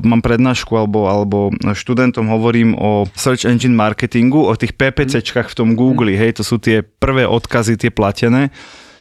mám 0.00 0.24
prednášku 0.24 0.72
alebo, 0.72 1.04
alebo 1.12 1.52
študentom 1.76 2.32
hovorím 2.32 2.72
o 2.80 3.04
search 3.12 3.44
engine 3.44 3.76
marketingu, 3.76 4.48
o 4.48 4.56
tých 4.56 4.72
PPCčkách 4.72 5.52
v 5.52 5.58
tom 5.58 5.76
Google, 5.76 6.16
hej, 6.16 6.40
to 6.40 6.42
sú 6.46 6.56
tie 6.56 6.80
prvé 6.80 7.28
odkazy, 7.28 7.76
tie 7.76 7.92
platené. 7.92 8.48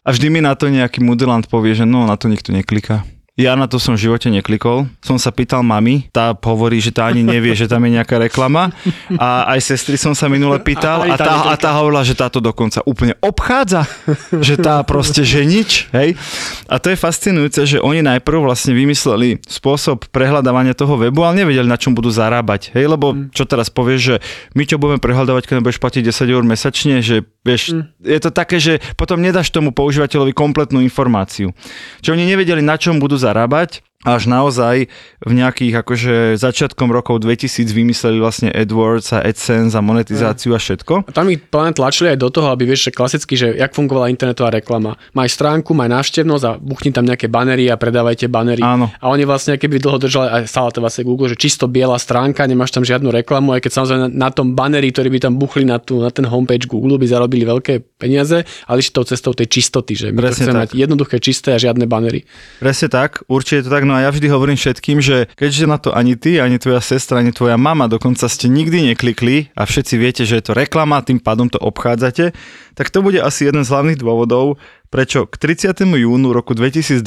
A 0.04 0.12
vždy 0.12 0.28
mi 0.28 0.40
na 0.44 0.58
to 0.58 0.68
nejaký 0.68 1.00
modelant 1.00 1.48
povie, 1.48 1.78
že 1.78 1.88
no, 1.88 2.04
na 2.04 2.20
to 2.20 2.28
nikto 2.28 2.52
nekliká. 2.52 3.08
Ja 3.40 3.56
na 3.56 3.72
to 3.72 3.80
som 3.80 3.96
v 3.96 4.04
živote 4.04 4.28
neklikol. 4.28 4.92
Som 5.00 5.16
sa 5.16 5.32
pýtal 5.32 5.64
mami, 5.64 6.12
tá 6.12 6.36
hovorí, 6.36 6.84
že 6.84 6.92
tá 6.92 7.08
ani 7.08 7.24
nevie, 7.24 7.56
že 7.56 7.72
tam 7.72 7.80
je 7.88 7.96
nejaká 7.96 8.20
reklama. 8.20 8.76
A 9.16 9.56
aj 9.56 9.64
sestry 9.64 9.96
som 9.96 10.12
sa 10.12 10.28
minule 10.28 10.60
pýtal 10.60 11.08
a 11.08 11.16
tá, 11.16 11.48
a 11.48 11.56
tá 11.56 11.72
hovorila, 11.80 12.04
že 12.04 12.20
táto 12.20 12.44
dokonca 12.44 12.84
úplne 12.84 13.16
obchádza. 13.24 13.88
Že 14.36 14.60
tá 14.60 14.84
proste, 14.84 15.24
že 15.24 15.48
nič. 15.48 15.88
Hej? 15.96 16.20
A 16.68 16.84
to 16.84 16.92
je 16.92 17.00
fascinujúce, 17.00 17.64
že 17.64 17.78
oni 17.80 18.04
najprv 18.04 18.44
vlastne 18.44 18.76
vymysleli 18.76 19.40
spôsob 19.48 20.12
prehľadávania 20.12 20.76
toho 20.76 21.00
webu, 21.00 21.24
ale 21.24 21.48
nevedeli, 21.48 21.64
na 21.64 21.80
čom 21.80 21.96
budú 21.96 22.12
zarábať. 22.12 22.76
Hej? 22.76 22.92
Lebo 22.92 23.16
čo 23.32 23.48
teraz 23.48 23.72
povieš, 23.72 24.00
že 24.04 24.16
my 24.52 24.68
čo 24.68 24.76
budeme 24.76 25.00
prehľadávať, 25.00 25.48
keď 25.48 25.64
budeš 25.64 25.80
platiť 25.80 26.12
10 26.12 26.28
eur 26.28 26.44
mesačne, 26.44 27.00
že 27.00 27.24
vieš, 27.48 27.72
je 28.04 28.20
to 28.20 28.36
také, 28.36 28.60
že 28.60 28.84
potom 29.00 29.24
nedáš 29.24 29.48
tomu 29.48 29.72
používateľovi 29.72 30.36
kompletnú 30.36 30.84
informáciu. 30.84 31.56
Čiže 32.04 32.20
oni 32.20 32.28
nevedeli, 32.28 32.60
na 32.60 32.76
čom 32.76 33.00
budú 33.00 33.16
zarábať, 33.16 33.29
zarábať 33.30 33.86
až 34.08 34.32
naozaj 34.32 34.88
v 35.20 35.32
nejakých 35.36 35.84
akože 35.84 36.16
začiatkom 36.40 36.88
rokov 36.88 37.20
2000 37.20 37.68
vymysleli 37.68 38.24
vlastne 38.24 38.48
AdWords 38.48 39.12
a 39.12 39.20
AdSense 39.28 39.76
a 39.76 39.84
monetizáciu 39.84 40.56
a 40.56 40.60
všetko. 40.60 41.04
A 41.04 41.12
tam 41.12 41.28
ich 41.28 41.44
plne 41.44 41.76
tlačili 41.76 42.16
aj 42.16 42.24
do 42.24 42.32
toho, 42.32 42.48
aby 42.56 42.64
vieš, 42.64 42.88
že 42.88 42.92
klasicky, 42.96 43.36
že 43.36 43.60
jak 43.60 43.76
fungovala 43.76 44.08
internetová 44.08 44.56
reklama. 44.56 44.96
Maj 45.12 45.36
stránku, 45.36 45.76
maj 45.76 45.92
návštevnosť 45.92 46.44
a 46.48 46.52
buchni 46.56 46.96
tam 46.96 47.04
nejaké 47.12 47.28
banery 47.28 47.68
a 47.68 47.76
predávajte 47.76 48.32
banery. 48.32 48.64
Áno. 48.64 48.88
A 48.88 49.12
oni 49.12 49.28
vlastne, 49.28 49.60
keby 49.60 49.84
dlho 49.84 50.00
držali, 50.00 50.32
aj 50.32 50.42
stále 50.48 50.72
to 50.72 50.80
vlastne 50.80 51.04
Google, 51.04 51.28
že 51.28 51.36
čisto 51.36 51.68
biela 51.68 52.00
stránka, 52.00 52.48
nemáš 52.48 52.72
tam 52.72 52.88
žiadnu 52.88 53.12
reklamu, 53.12 53.52
aj 53.60 53.68
keď 53.68 53.84
samozrejme 53.84 54.02
na, 54.08 54.10
na 54.16 54.30
tom 54.32 54.56
baneri, 54.56 54.96
ktorý 54.96 55.12
by 55.12 55.20
tam 55.28 55.36
buchli 55.36 55.68
na, 55.68 55.76
tú, 55.76 56.00
na 56.00 56.08
ten 56.08 56.24
homepage 56.24 56.72
Google, 56.72 56.96
by 56.96 57.04
zarobili 57.04 57.44
veľké 57.44 58.00
peniaze, 58.00 58.48
ale 58.64 58.80
išli 58.80 58.96
tou 58.96 59.04
cestou 59.04 59.36
tej 59.36 59.52
čistoty, 59.52 59.92
že 60.00 60.16
my 60.16 60.24
to 60.24 60.32
Presne 60.32 60.40
chceme 60.40 60.56
tak. 60.56 60.62
mať 60.64 60.70
jednoduché, 60.80 61.16
čisté 61.20 61.52
a 61.52 61.60
žiadne 61.60 61.84
banery. 61.84 62.24
Presne 62.64 62.88
tak, 62.88 63.28
určite 63.28 63.68
to 63.68 63.76
tak. 63.76 63.89
No 63.90 63.98
a 63.98 64.06
ja 64.06 64.14
vždy 64.14 64.30
hovorím 64.30 64.54
všetkým, 64.54 65.02
že 65.02 65.26
keďže 65.34 65.66
na 65.66 65.82
to 65.82 65.90
ani 65.90 66.14
ty, 66.14 66.38
ani 66.38 66.62
tvoja 66.62 66.78
sestra, 66.78 67.26
ani 67.26 67.34
tvoja 67.34 67.58
mama 67.58 67.90
dokonca 67.90 68.30
ste 68.30 68.46
nikdy 68.46 68.94
neklikli 68.94 69.50
a 69.58 69.66
všetci 69.66 69.98
viete, 69.98 70.30
že 70.30 70.38
je 70.38 70.46
to 70.46 70.54
reklama, 70.54 71.02
tým 71.02 71.18
pádom 71.18 71.50
to 71.50 71.58
obchádzate, 71.58 72.38
tak 72.78 72.94
to 72.94 73.02
bude 73.02 73.18
asi 73.18 73.50
jeden 73.50 73.66
z 73.66 73.74
hlavných 73.74 73.98
dôvodov, 73.98 74.62
prečo 74.94 75.26
k 75.26 75.42
30. 75.42 75.74
júnu 75.90 76.30
roku 76.30 76.54
2022, 76.54 77.02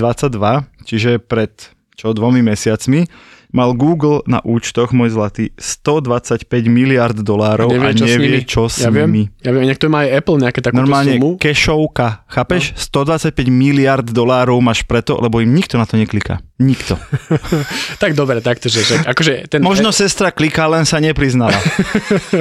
čiže 0.82 1.22
pred 1.22 1.54
čo 1.94 2.10
dvomi 2.10 2.42
mesiacmi, 2.42 3.06
mal 3.52 3.76
Google 3.76 4.24
na 4.24 4.40
účtoch, 4.40 4.96
môj 4.96 5.12
zlatý, 5.12 5.52
125 5.60 6.48
miliard 6.66 7.14
dolárov 7.14 7.68
a 7.68 7.92
Nevie, 7.92 7.92
čo 7.94 8.04
s 8.04 8.08
nevie, 8.08 8.28
nimi. 8.28 8.40
čo 8.48 8.62
s 8.66 8.76
ja 8.80 8.88
viem, 8.88 9.08
nimi. 9.08 9.22
ja 9.44 9.50
viem, 9.52 9.64
niekto 9.68 9.92
má 9.92 10.08
aj 10.08 10.24
Apple 10.24 10.38
nejaké 10.40 10.60
takúto 10.64 10.80
Normálne 10.80 11.20
sumu. 11.20 11.30
kešovka, 11.36 12.24
chápeš? 12.26 12.72
No. 12.72 13.04
125 13.12 13.52
miliard 13.52 14.06
dolárov 14.08 14.56
máš 14.64 14.82
preto, 14.88 15.20
lebo 15.20 15.44
im 15.44 15.52
nikto 15.52 15.76
na 15.76 15.84
to 15.84 16.00
nekliká. 16.00 16.40
Nikto. 16.56 16.96
Tak 18.02 18.18
dobre, 18.18 18.42
takto, 18.42 18.66
že, 18.66 18.82
že 18.82 18.98
akože 19.06 19.46
ten 19.46 19.62
Možno 19.62 19.94
sestra 19.94 20.34
kliká, 20.34 20.66
len 20.66 20.82
sa 20.82 20.98
nepriznala. 20.98 21.54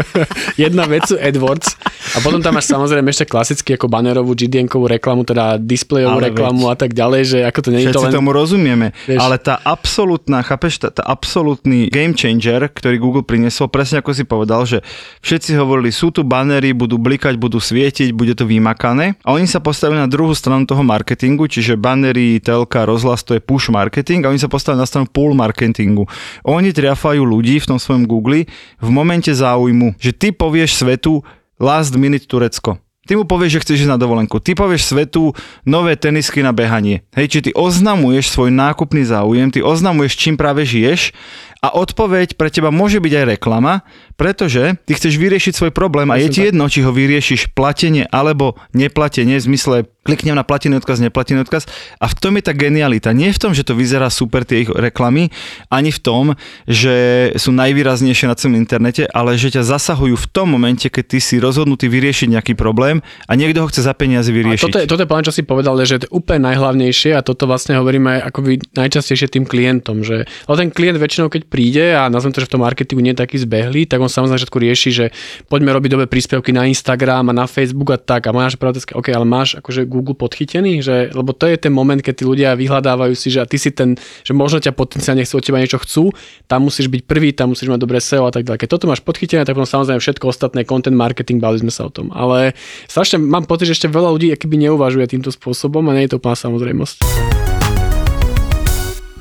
jedna 0.60 0.90
vec 0.90 1.06
sú 1.06 1.18
AdWords 1.18 1.78
a 2.16 2.24
potom 2.24 2.42
tam 2.42 2.58
máš 2.58 2.72
samozrejme 2.72 3.06
ešte 3.10 3.30
klasicky 3.30 3.78
ako 3.78 3.86
banerovú 3.92 4.34
GDN-kovú 4.34 4.90
reklamu, 4.90 5.22
teda 5.28 5.62
displejovú 5.62 6.18
reklamu 6.18 6.72
a 6.72 6.76
tak 6.76 6.98
ďalej, 6.98 7.22
že 7.28 7.38
ako 7.46 7.60
to 7.62 7.70
nie 7.70 7.86
je 7.86 7.94
to 7.94 8.02
len... 8.02 8.14
tomu 8.14 8.34
rozumieme, 8.34 8.94
Vieš. 9.06 9.20
ale 9.22 9.36
tá 9.38 9.60
absolútna, 9.62 10.42
chápeš, 10.42 10.82
tá, 10.82 10.90
tá 10.90 11.01
absolútny 11.02 11.90
game 11.90 12.14
changer, 12.14 12.70
ktorý 12.70 13.02
Google 13.02 13.26
priniesol, 13.26 13.68
presne 13.68 14.00
ako 14.00 14.12
si 14.14 14.24
povedal, 14.24 14.64
že 14.70 14.86
všetci 15.26 15.58
hovorili, 15.58 15.90
sú 15.90 16.14
tu 16.14 16.22
banery, 16.22 16.72
budú 16.72 17.02
blikať, 17.02 17.36
budú 17.42 17.58
svietiť, 17.58 18.14
bude 18.14 18.38
to 18.38 18.46
vymakané 18.46 19.18
a 19.26 19.34
oni 19.34 19.50
sa 19.50 19.58
postavili 19.58 19.98
na 19.98 20.10
druhú 20.10 20.32
stranu 20.38 20.70
toho 20.70 20.86
marketingu, 20.86 21.50
čiže 21.50 21.80
banery, 21.80 22.38
telka, 22.38 22.86
rozhlas, 22.86 23.26
to 23.26 23.36
je 23.38 23.42
push 23.42 23.74
marketing 23.74 24.26
a 24.26 24.32
oni 24.32 24.40
sa 24.40 24.52
postavili 24.52 24.82
na 24.82 24.90
stranu 24.90 25.10
pull 25.10 25.34
marketingu. 25.34 26.06
Oni 26.46 26.70
triafajú 26.70 27.26
ľudí 27.26 27.58
v 27.58 27.70
tom 27.76 27.80
svojom 27.82 28.06
Google 28.06 28.46
v 28.80 28.90
momente 28.90 29.34
záujmu, 29.34 29.98
že 29.98 30.14
ty 30.14 30.30
povieš 30.30 30.78
svetu 30.78 31.26
last 31.58 31.98
minute 31.98 32.30
Turecko. 32.30 32.91
Ty 33.12 33.20
mu 33.20 33.28
povieš, 33.28 33.60
že 33.60 33.64
chceš 33.68 33.84
ísť 33.84 33.92
na 33.92 34.00
dovolenku. 34.00 34.40
Ty 34.40 34.56
povieš 34.56 34.88
svetu 34.88 35.36
nové 35.68 36.00
tenisky 36.00 36.40
na 36.40 36.56
behanie. 36.56 37.04
Hej, 37.12 37.28
či 37.28 37.40
ty 37.44 37.52
oznamuješ 37.52 38.32
svoj 38.32 38.56
nákupný 38.56 39.04
záujem, 39.04 39.52
ty 39.52 39.60
oznamuješ, 39.60 40.16
čím 40.16 40.40
práve 40.40 40.64
žiješ 40.64 41.12
a 41.60 41.76
odpoveď 41.76 42.40
pre 42.40 42.48
teba 42.48 42.72
môže 42.72 43.04
byť 43.04 43.14
aj 43.20 43.26
reklama, 43.36 43.84
pretože 44.22 44.78
ty 44.86 44.94
chceš 44.94 45.18
vyriešiť 45.18 45.58
svoj 45.58 45.72
problém 45.74 46.14
a 46.14 46.22
je 46.22 46.30
ti 46.30 46.42
jedno, 46.46 46.70
či 46.70 46.86
ho 46.86 46.94
vyriešiš 46.94 47.58
platenie 47.58 48.06
alebo 48.14 48.54
neplatenie, 48.78 49.42
v 49.42 49.46
zmysle 49.50 49.90
kliknem 50.02 50.34
na 50.34 50.42
platený 50.42 50.82
odkaz, 50.82 50.98
neplatený 50.98 51.46
odkaz. 51.46 51.70
A 52.02 52.10
v 52.10 52.16
tom 52.18 52.34
je 52.38 52.44
tá 52.50 52.54
genialita. 52.58 53.14
Nie 53.14 53.30
v 53.30 53.42
tom, 53.42 53.52
že 53.54 53.62
to 53.62 53.78
vyzerá 53.78 54.10
super 54.10 54.42
tie 54.42 54.66
ich 54.66 54.70
reklamy, 54.70 55.30
ani 55.70 55.94
v 55.94 56.00
tom, 56.02 56.26
že 56.66 57.30
sú 57.38 57.54
najvýraznejšie 57.54 58.26
na 58.26 58.34
celom 58.34 58.58
internete, 58.58 59.06
ale 59.14 59.38
že 59.38 59.54
ťa 59.54 59.62
zasahujú 59.78 60.18
v 60.18 60.28
tom 60.34 60.50
momente, 60.50 60.90
keď 60.90 61.06
ty 61.06 61.20
si 61.22 61.38
rozhodnutý 61.38 61.86
vyriešiť 61.86 62.34
nejaký 62.34 62.54
problém 62.58 63.06
a 63.30 63.38
niekto 63.38 63.62
ho 63.62 63.70
chce 63.70 63.86
za 63.86 63.94
peniaze 63.94 64.34
A 64.34 64.36
vyriešiť. 64.42 64.66
toto 64.66 64.78
je, 64.82 64.86
toto 64.90 65.02
je 65.06 65.10
plán, 65.10 65.26
čo 65.26 65.34
si 65.34 65.46
povedal, 65.46 65.78
že 65.86 66.02
to 66.02 66.06
je 66.10 66.14
úplne 66.14 66.50
najhlavnejšie 66.50 67.14
a 67.14 67.22
toto 67.22 67.46
vlastne 67.46 67.78
hovoríme 67.78 68.18
aj 68.18 68.22
akoby 68.34 68.52
najčastejšie 68.74 69.38
tým 69.38 69.46
klientom, 69.46 70.02
že 70.02 70.26
lebo 70.50 70.58
ten 70.58 70.74
klient 70.74 70.98
väčšinou, 70.98 71.30
keď 71.30 71.42
príde 71.46 71.86
a 71.94 72.10
nazvem 72.10 72.34
to, 72.34 72.42
že 72.42 72.50
v 72.50 72.54
tom 72.58 72.66
marketingu 72.66 73.06
nie 73.06 73.14
je 73.14 73.22
taký 73.22 73.38
zbehlý, 73.38 73.86
tak 73.86 74.02
on 74.02 74.10
samozrejme 74.12 74.36
na 74.36 74.38
začiatku 74.38 74.60
rieši, 74.60 74.90
že 74.92 75.06
poďme 75.48 75.72
robiť 75.72 75.90
dobre 75.96 76.06
príspevky 76.12 76.52
na 76.52 76.68
Instagram 76.68 77.32
a 77.32 77.34
na 77.34 77.46
Facebook 77.48 77.96
a 77.96 77.98
tak 77.98 78.28
a 78.28 78.36
máš 78.36 78.60
pravdu, 78.60 78.84
OK, 78.92 79.08
ale 79.10 79.24
máš 79.24 79.58
akože 79.58 79.88
Google 79.88 80.20
podchytený, 80.20 80.84
že, 80.84 81.10
lebo 81.16 81.32
to 81.32 81.48
je 81.48 81.56
ten 81.56 81.72
moment, 81.72 82.00
keď 82.04 82.14
tí 82.22 82.24
ľudia 82.28 82.54
vyhľadávajú 82.60 83.14
si, 83.16 83.32
že 83.32 83.40
a 83.42 83.48
ty 83.48 83.56
si 83.56 83.72
ten, 83.72 83.96
že 84.28 84.36
možno 84.36 84.60
ťa 84.60 84.76
potenciálne 84.76 85.24
chcú 85.24 85.40
od 85.40 85.44
teba 85.48 85.58
niečo 85.64 85.80
chcú, 85.80 86.12
tam 86.52 86.68
musíš 86.68 86.92
byť 86.92 87.02
prvý, 87.08 87.32
tam 87.32 87.56
musíš 87.56 87.72
mať 87.72 87.80
dobré 87.80 88.04
SEO 88.04 88.28
a 88.28 88.34
tak 88.34 88.44
ďalej. 88.44 88.68
Keď 88.68 88.70
toto 88.70 88.86
máš 88.92 89.02
podchytené, 89.02 89.48
tak 89.48 89.56
potom 89.56 89.70
samozrejme 89.70 90.04
všetko 90.04 90.26
ostatné, 90.28 90.68
content 90.68 90.96
marketing, 90.96 91.40
bavili 91.40 91.64
sme 91.64 91.72
sa 91.72 91.88
o 91.88 91.92
tom. 91.92 92.12
Ale 92.12 92.54
strašne 92.92 93.24
mám 93.24 93.48
pocit, 93.48 93.72
že 93.72 93.80
ešte 93.80 93.88
veľa 93.88 94.12
ľudí 94.12 94.28
akoby 94.36 94.68
neuvažuje 94.68 95.08
týmto 95.08 95.32
spôsobom 95.32 95.88
a 95.88 95.96
nie 95.96 96.06
je 96.06 96.14
to 96.14 96.20
úplná 96.20 96.36
samozrejmosť. 96.36 96.98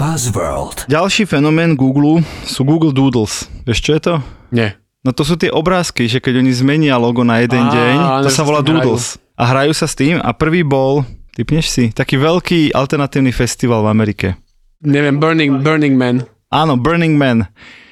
Buzzworld. 0.00 0.88
Ďalší 0.88 1.28
fenomén 1.28 1.76
Google 1.76 2.24
sú 2.48 2.64
Google 2.64 2.88
Doodles. 2.88 3.44
Vieš, 3.68 3.78
čo 3.84 3.92
je 3.92 4.00
to? 4.00 4.14
Nie. 4.52 4.78
No 5.00 5.16
to 5.16 5.24
sú 5.24 5.40
tie 5.40 5.48
obrázky, 5.48 6.04
že 6.04 6.20
keď 6.20 6.44
oni 6.44 6.52
zmenia 6.52 7.00
logo 7.00 7.24
na 7.24 7.40
jeden 7.40 7.64
Á, 7.64 7.72
deň, 7.72 7.96
to 8.26 8.30
sa 8.30 8.44
volá 8.44 8.60
hrajú. 8.60 8.76
Doodles. 8.76 9.16
A 9.40 9.48
hrajú 9.48 9.72
sa 9.72 9.88
s 9.88 9.96
tým 9.96 10.20
a 10.20 10.30
prvý 10.36 10.60
bol, 10.60 11.08
typneš 11.32 11.72
si, 11.72 11.84
taký 11.88 12.20
veľký 12.20 12.76
alternatívny 12.76 13.32
festival 13.32 13.88
v 13.88 13.88
Amerike. 13.88 14.28
Neviem, 14.84 15.16
Burning, 15.16 15.64
Burning 15.64 15.96
Man. 15.96 16.28
Áno, 16.52 16.76
Burning 16.76 17.16
Man. 17.16 17.48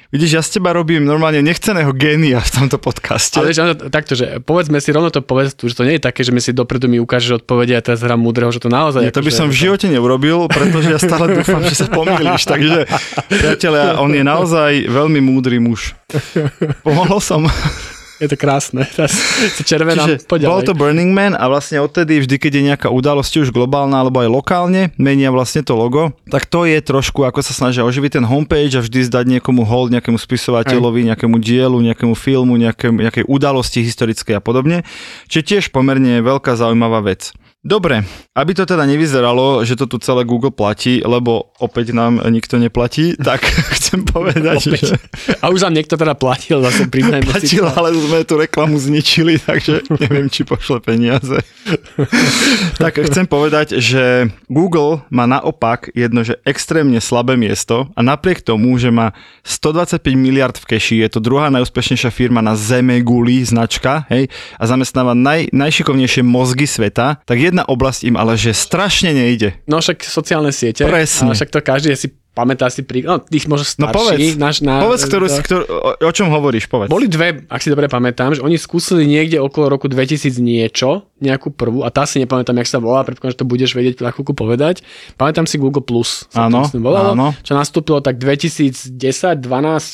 Vidíš, 0.09 0.31
ja 0.33 0.41
z 0.41 0.57
teba 0.57 0.73
robím 0.73 1.05
normálne 1.05 1.37
nechceného 1.45 1.93
génia 1.93 2.41
v 2.41 2.49
tomto 2.49 2.81
podcaste. 2.81 3.37
Ale 3.37 3.53
že, 3.53 3.77
takto, 3.93 4.17
že 4.17 4.41
povedzme 4.41 4.81
si, 4.81 4.89
rovno 4.89 5.13
to 5.13 5.21
povedz 5.21 5.53
tu, 5.53 5.69
že 5.69 5.77
to 5.77 5.85
nie 5.85 6.01
je 6.01 6.03
také, 6.03 6.25
že 6.25 6.33
mi 6.33 6.41
si 6.41 6.49
dopredu 6.49 6.89
mi 6.89 6.97
ukážeš 6.97 7.45
odpovede 7.45 7.77
a 7.77 7.81
teraz 7.85 8.01
hrám 8.01 8.17
múdreho, 8.17 8.49
že 8.49 8.57
to 8.57 8.73
naozaj... 8.73 9.05
Nie, 9.05 9.13
to 9.13 9.21
by 9.21 9.29
akože- 9.29 9.37
som 9.37 9.53
v 9.53 9.57
živote 9.61 9.85
neurobil, 9.85 10.49
pretože 10.49 10.89
ja 10.89 10.97
stále 10.97 11.29
dúfam, 11.37 11.61
že 11.61 11.77
sa 11.77 11.85
pomýliš. 11.85 12.41
Takže, 12.41 12.89
priatelia, 13.29 14.01
on 14.01 14.09
je 14.09 14.25
naozaj 14.25 14.89
veľmi 14.89 15.21
múdry 15.21 15.61
muž. 15.61 15.93
Pomohol 16.81 17.21
som. 17.21 17.45
Je 18.19 18.27
to 18.27 18.35
krásne. 18.35 18.83
Teraz 18.95 19.15
sa 19.55 19.63
červená, 19.63 20.03
Čiže 20.03 20.27
poď 20.27 20.41
bol 20.51 20.61
to 20.67 20.75
Burning 20.75 21.15
Man 21.15 21.39
a 21.39 21.47
vlastne 21.47 21.79
odtedy 21.79 22.19
vždy, 22.19 22.35
keď 22.35 22.51
je 22.59 22.63
nejaká 22.71 22.87
udalosť, 22.91 23.47
už 23.47 23.55
globálna 23.55 24.03
alebo 24.03 24.19
aj 24.19 24.29
lokálne, 24.29 24.91
menia 24.99 25.31
vlastne 25.31 25.63
to 25.63 25.71
logo, 25.73 26.11
tak 26.27 26.43
to 26.45 26.67
je 26.67 26.83
trošku, 26.83 27.23
ako 27.23 27.39
sa 27.39 27.55
snažia 27.55 27.87
oživiť 27.87 28.19
ten 28.19 28.25
homepage 28.27 28.75
a 28.75 28.83
vždy 28.83 29.07
zdať 29.07 29.25
niekomu 29.39 29.63
hold, 29.63 29.95
nejakému 29.95 30.19
spisovateľovi, 30.19 31.07
nejakému 31.07 31.39
dielu, 31.39 31.79
nejakému 31.79 32.13
filmu, 32.13 32.59
nejaké, 32.59 32.91
nejakej 32.91 33.23
udalosti 33.23 33.79
historickej 33.81 34.37
a 34.37 34.43
podobne. 34.43 34.83
Čiže 35.31 35.43
tiež 35.47 35.63
pomerne 35.71 36.19
veľká 36.19 36.59
zaujímavá 36.59 36.99
vec. 36.99 37.31
Dobre, 37.59 38.07
aby 38.39 38.55
to 38.55 38.63
teda 38.63 38.87
nevyzeralo, 38.87 39.67
že 39.67 39.75
to 39.75 39.83
tu 39.83 39.99
celé 39.99 40.23
Google 40.23 40.47
platí, 40.47 41.03
lebo 41.03 41.51
opäť 41.59 41.91
nám 41.91 42.23
nikto 42.31 42.55
neplatí, 42.55 43.19
tak 43.19 43.43
chcem 43.75 44.07
povedať, 44.07 44.79
že 44.79 44.95
A 45.43 45.51
už 45.51 45.67
vám 45.67 45.75
niekto 45.75 45.99
teda 45.99 46.15
platil, 46.15 46.63
zase 46.63 46.87
priznajme 46.87 47.27
si. 47.27 47.59
platil, 47.59 47.67
ale 47.67 47.91
sme 47.91 48.23
tú 48.23 48.39
reklamu 48.39 48.79
zničili, 48.79 49.43
takže 49.43 49.91
neviem, 49.91 50.31
či 50.31 50.47
pošle 50.47 50.79
peniaze. 50.79 51.35
tak 52.79 52.95
chcem 52.95 53.27
povedať, 53.27 53.75
že 53.83 54.31
Google 54.47 55.03
má 55.11 55.27
naopak 55.27 55.91
jedno, 55.91 56.23
že 56.23 56.39
extrémne 56.47 57.03
slabé 57.03 57.35
miesto 57.35 57.91
a 57.91 57.99
napriek 57.99 58.39
tomu, 58.39 58.79
že 58.79 58.87
má 58.87 59.11
125 59.43 59.99
miliard 60.15 60.55
v 60.55 60.63
keši, 60.63 61.03
je 61.03 61.11
to 61.11 61.19
druhá 61.19 61.51
najúspešnejšia 61.51 62.07
firma 62.07 62.39
na 62.39 62.55
zeme 62.55 63.03
guli 63.03 63.43
značka, 63.43 64.07
hej, 64.07 64.31
a 64.55 64.63
zamestnáva 64.63 65.11
naj, 65.11 65.51
najšikovnejšie 65.51 66.23
mozgy 66.23 66.63
sveta, 66.63 67.19
tak 67.27 67.48
jedna 67.49 67.65
oblasť 67.65 68.05
im 68.05 68.15
ale, 68.15 68.37
že 68.37 68.53
strašne 68.53 69.11
nejde. 69.11 69.57
No 69.65 69.81
však 69.81 70.05
sociálne 70.05 70.53
siete. 70.53 70.85
Presne. 70.85 71.29
Ale 71.29 71.33
však 71.35 71.49
to 71.49 71.59
každý 71.59 71.91
si 71.93 72.07
pamätá 72.29 72.71
si 72.71 72.87
pri... 72.87 73.03
No, 73.03 73.19
tých 73.19 73.51
možno 73.51 73.67
starší. 73.67 73.83
No 73.83 73.91
povedz, 73.91 74.39
náš, 74.39 74.55
na, 74.63 74.79
povedz 74.79 75.03
ktorú, 75.03 75.25
to- 75.27 75.43
ktorú, 75.43 75.63
o, 75.67 75.91
o 76.07 76.11
čom 76.13 76.31
hovoríš, 76.31 76.71
povedz. 76.71 76.87
Boli 76.87 77.11
dve, 77.11 77.43
ak 77.51 77.59
si 77.59 77.67
dobre 77.67 77.91
pamätám, 77.91 78.37
že 78.37 78.41
oni 78.45 78.55
skúsili 78.55 79.03
niekde 79.03 79.41
okolo 79.41 79.75
roku 79.75 79.91
2000 79.91 80.39
niečo, 80.39 81.08
nejakú 81.19 81.49
prvú, 81.49 81.81
a 81.81 81.89
tá 81.89 82.03
si 82.03 82.17
nepamätám, 82.17 82.55
jak 82.57 82.67
sa 82.67 82.79
volá, 82.79 83.03
predpokladám, 83.03 83.33
že 83.33 83.39
to 83.39 83.47
budeš 83.47 83.71
vedieť 83.71 83.99
za 83.99 84.09
chvíľku 84.09 84.33
povedať. 84.33 84.81
Pamätám 85.13 85.43
si 85.43 85.55
Google 85.55 85.79
Plus. 85.79 86.25
sa 86.27 86.45
to 86.45 86.47
Áno, 86.49 86.59
myslím 86.63 86.81
volalo, 86.81 87.11
áno. 87.13 87.27
Čo 87.39 87.53
nastúpilo 87.53 87.99
tak 87.99 88.17
2010, 88.17 88.95
12, 89.37 89.43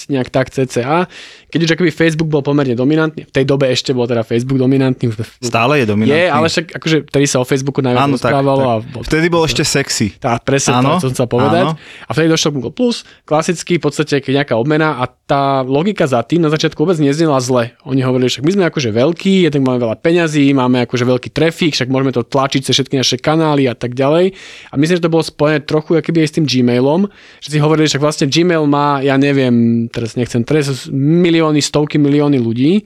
nejak 0.08 0.30
tak 0.30 0.50
cca. 0.50 1.10
Keď 1.48 1.60
už 1.62 1.70
akoby 1.72 1.90
Facebook 1.90 2.28
bol 2.28 2.42
pomerne 2.42 2.74
dominantný, 2.74 3.26
v 3.26 3.34
tej 3.34 3.44
dobe 3.44 3.66
ešte 3.68 3.92
bol 3.92 4.06
teda 4.06 4.22
Facebook 4.22 4.58
dominantný. 4.58 5.12
Stále 5.40 5.82
je 5.82 5.86
dominantný. 5.86 6.16
je, 6.16 6.26
ale 6.28 6.46
však 6.46 6.66
akože 6.76 6.98
vtedy 7.08 7.26
sa 7.26 7.38
o 7.38 7.46
Facebooku 7.46 7.80
najviac 7.80 8.04
Áno, 8.04 8.16
tak, 8.16 8.32
rozprávalo. 8.32 8.62
tak. 8.62 8.68
A 8.68 8.84
bol, 8.92 9.02
Vtedy 9.04 9.28
bol 9.28 9.44
ešte 9.44 9.64
sexy. 9.64 10.08
tá, 10.16 10.38
presne 10.38 10.78
Áno, 10.78 10.98
to, 10.98 11.10
chcel 11.10 11.26
povedať. 11.26 11.64
áno. 11.66 11.80
A 12.06 12.12
vtedy 12.12 12.28
došiel 12.28 12.52
Google 12.52 12.72
Plus, 12.72 12.96
klasicky 13.24 13.78
v 13.78 13.84
podstate 13.84 14.20
nejaká 14.22 14.54
obmena 14.54 15.00
a 15.00 15.08
tá 15.08 15.44
logika 15.62 16.06
za 16.06 16.22
tým 16.22 16.38
na 16.38 16.50
začiatku 16.50 16.78
vôbec 16.78 16.98
neznela 16.98 17.40
zle. 17.40 17.74
Oni 17.82 18.00
hovorili, 18.00 18.28
že 18.28 18.42
my 18.42 18.52
sme 18.52 18.64
akože 18.66 18.90
veľkí, 18.90 19.44
jednak 19.44 19.64
máme 19.64 19.80
veľa 19.80 19.98
peňazí, 19.98 20.52
máme 20.52 20.84
akože 20.84 21.02
veľký 21.16 21.32
trafik, 21.32 21.72
však 21.74 21.88
môžeme 21.88 22.12
to 22.12 22.28
tlačiť 22.28 22.62
cez 22.68 22.76
všetky 22.76 23.00
naše 23.00 23.18
kanály 23.18 23.72
a 23.72 23.74
tak 23.74 23.96
ďalej. 23.96 24.36
A 24.70 24.74
myslím, 24.76 25.00
že 25.00 25.06
to 25.08 25.14
bolo 25.14 25.24
spojené 25.24 25.64
trochu 25.64 25.96
akýby 25.96 26.28
aj 26.28 26.30
s 26.30 26.36
tým 26.36 26.46
Gmailom, 26.46 27.08
že 27.40 27.56
si 27.56 27.58
hovorili, 27.64 27.88
že 27.88 27.98
vlastne 27.98 28.28
Gmail 28.28 28.68
má, 28.68 29.00
ja 29.00 29.16
neviem, 29.16 29.88
teraz 29.88 30.20
nechcem, 30.20 30.44
teraz 30.44 30.92
milióny, 30.92 31.64
stovky 31.64 31.96
milióny 31.96 32.38
ľudí, 32.44 32.84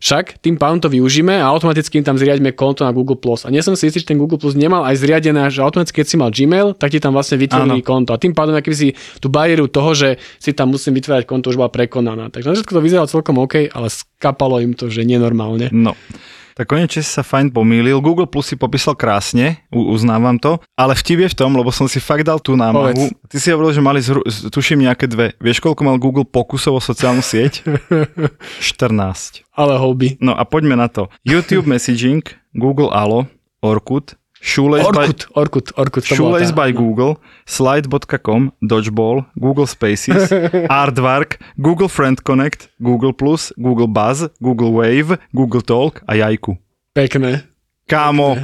však 0.00 0.44
tým 0.44 0.60
pádom 0.60 0.78
to 0.80 0.88
využíme 0.92 1.32
a 1.32 1.48
automaticky 1.48 2.00
im 2.00 2.06
tam 2.06 2.20
zriadíme 2.20 2.52
konto 2.52 2.84
na 2.84 2.92
Google+. 2.92 3.16
A 3.16 3.48
nie 3.48 3.64
som 3.64 3.72
si 3.72 3.88
istý, 3.88 4.04
že 4.04 4.08
ten 4.12 4.20
Google 4.20 4.36
Plus 4.36 4.52
nemal 4.52 4.84
aj 4.84 5.00
zriadené, 5.00 5.48
že 5.48 5.64
automaticky, 5.64 6.04
keď 6.04 6.08
si 6.08 6.16
mal 6.20 6.30
Gmail, 6.32 6.76
tak 6.76 6.92
ti 6.92 7.00
tam 7.00 7.16
vlastne 7.16 7.40
vytvorili 7.40 7.80
konto. 7.80 8.12
A 8.12 8.20
tým 8.20 8.36
pádom, 8.36 8.52
aký 8.52 8.72
si 8.76 8.88
tú 9.18 9.32
bariéru 9.32 9.72
toho, 9.72 9.96
že 9.96 10.20
si 10.36 10.52
tam 10.52 10.72
musím 10.72 10.96
vytvárať 11.00 11.24
konto, 11.24 11.48
už 11.48 11.56
bola 11.56 11.72
prekonaná. 11.72 12.28
Takže 12.28 12.46
na 12.48 12.52
začiatku 12.56 12.76
to 12.76 12.84
vyzeralo 12.84 13.08
celkom 13.08 13.40
OK, 13.40 13.72
ale 13.72 13.88
skapalo 13.88 14.60
im 14.60 14.76
to, 14.76 14.92
že 14.92 15.04
nenormálne. 15.04 15.72
No. 15.72 15.96
Tak 16.56 16.72
konečne 16.72 17.04
si 17.04 17.12
sa 17.12 17.20
fajn 17.20 17.52
pomýlil. 17.52 18.00
Google 18.00 18.24
Plus 18.24 18.48
si 18.48 18.56
popísal 18.56 18.96
krásne, 18.96 19.60
uznávam 19.68 20.40
to, 20.40 20.56
ale 20.72 20.96
vtip 20.96 21.28
je 21.28 21.28
v 21.28 21.36
tom, 21.36 21.52
lebo 21.52 21.68
som 21.68 21.84
si 21.84 22.00
fakt 22.00 22.24
dal 22.24 22.40
tú 22.40 22.56
námahu. 22.56 22.96
Povedz. 22.96 23.12
Ty 23.28 23.36
si 23.36 23.48
hovoril, 23.52 23.76
že 23.76 23.84
mali, 23.84 24.00
zhru, 24.00 24.24
tuším, 24.24 24.88
nejaké 24.88 25.04
dve. 25.04 25.36
Vieš, 25.36 25.60
koľko 25.60 25.84
mal 25.84 26.00
Google 26.00 26.24
pokusov 26.24 26.80
o 26.80 26.80
sociálnu 26.80 27.20
sieť? 27.20 27.60
14. 28.72 29.44
Ale 29.52 29.76
hobby. 29.76 30.16
No 30.16 30.32
a 30.32 30.48
poďme 30.48 30.80
na 30.80 30.88
to. 30.88 31.12
YouTube 31.28 31.68
Messaging, 31.68 32.24
Google 32.56 32.88
Allo, 32.88 33.28
Orkut, 33.60 34.16
Shoelace 34.40 34.92
by, 34.92 34.98
Orkut, 34.98 35.20
Orkut, 35.34 35.66
Orkut. 35.76 36.04
To 36.08 36.14
Shoelace 36.14 36.52
by 36.52 36.72
Google, 36.72 37.16
Slide.com, 37.46 38.52
Dodgeball, 38.62 39.24
Google 39.34 39.66
Spaces, 39.66 40.30
Aardvark, 40.70 41.40
Google 41.56 41.88
Friend 41.88 42.20
Connect, 42.20 42.68
Google+, 42.78 43.12
Google 43.56 43.88
Buzz, 43.88 44.28
Google 44.40 44.72
Wave, 44.72 45.18
Google 45.32 45.62
Talk 45.62 46.02
a 46.06 46.14
Jajku. 46.14 46.56
Pekné. 46.92 47.48
Kámo, 47.86 48.34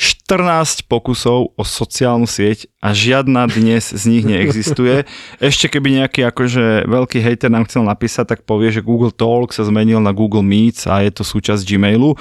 14 0.00 0.88
pokusov 0.88 1.52
o 1.56 1.62
sociálnu 1.64 2.24
sieť 2.24 2.72
a 2.80 2.96
žiadna 2.96 3.44
dnes 3.52 3.92
z 3.92 4.02
nich 4.08 4.24
neexistuje. 4.24 5.04
Ešte 5.40 5.68
keby 5.68 6.00
nejaký 6.00 6.24
akože 6.24 6.88
veľký 6.88 7.20
hater 7.20 7.52
nám 7.52 7.68
chcel 7.68 7.84
napísať, 7.84 8.32
tak 8.32 8.40
povie, 8.48 8.72
že 8.72 8.84
Google 8.84 9.12
Talk 9.12 9.52
sa 9.52 9.64
zmenil 9.68 10.00
na 10.00 10.16
Google 10.16 10.44
Meets 10.44 10.88
a 10.88 11.04
je 11.04 11.12
to 11.12 11.24
súčasť 11.24 11.64
Gmailu, 11.68 12.16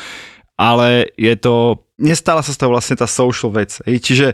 ale 0.60 1.12
je 1.16 1.32
to, 1.40 1.88
nestala 2.00 2.42
sa 2.42 2.56
z 2.56 2.60
toho 2.60 2.72
vlastne 2.74 2.96
tá 2.96 3.06
social 3.06 3.52
vec. 3.52 3.84
Hej. 3.86 4.02
Čiže 4.02 4.28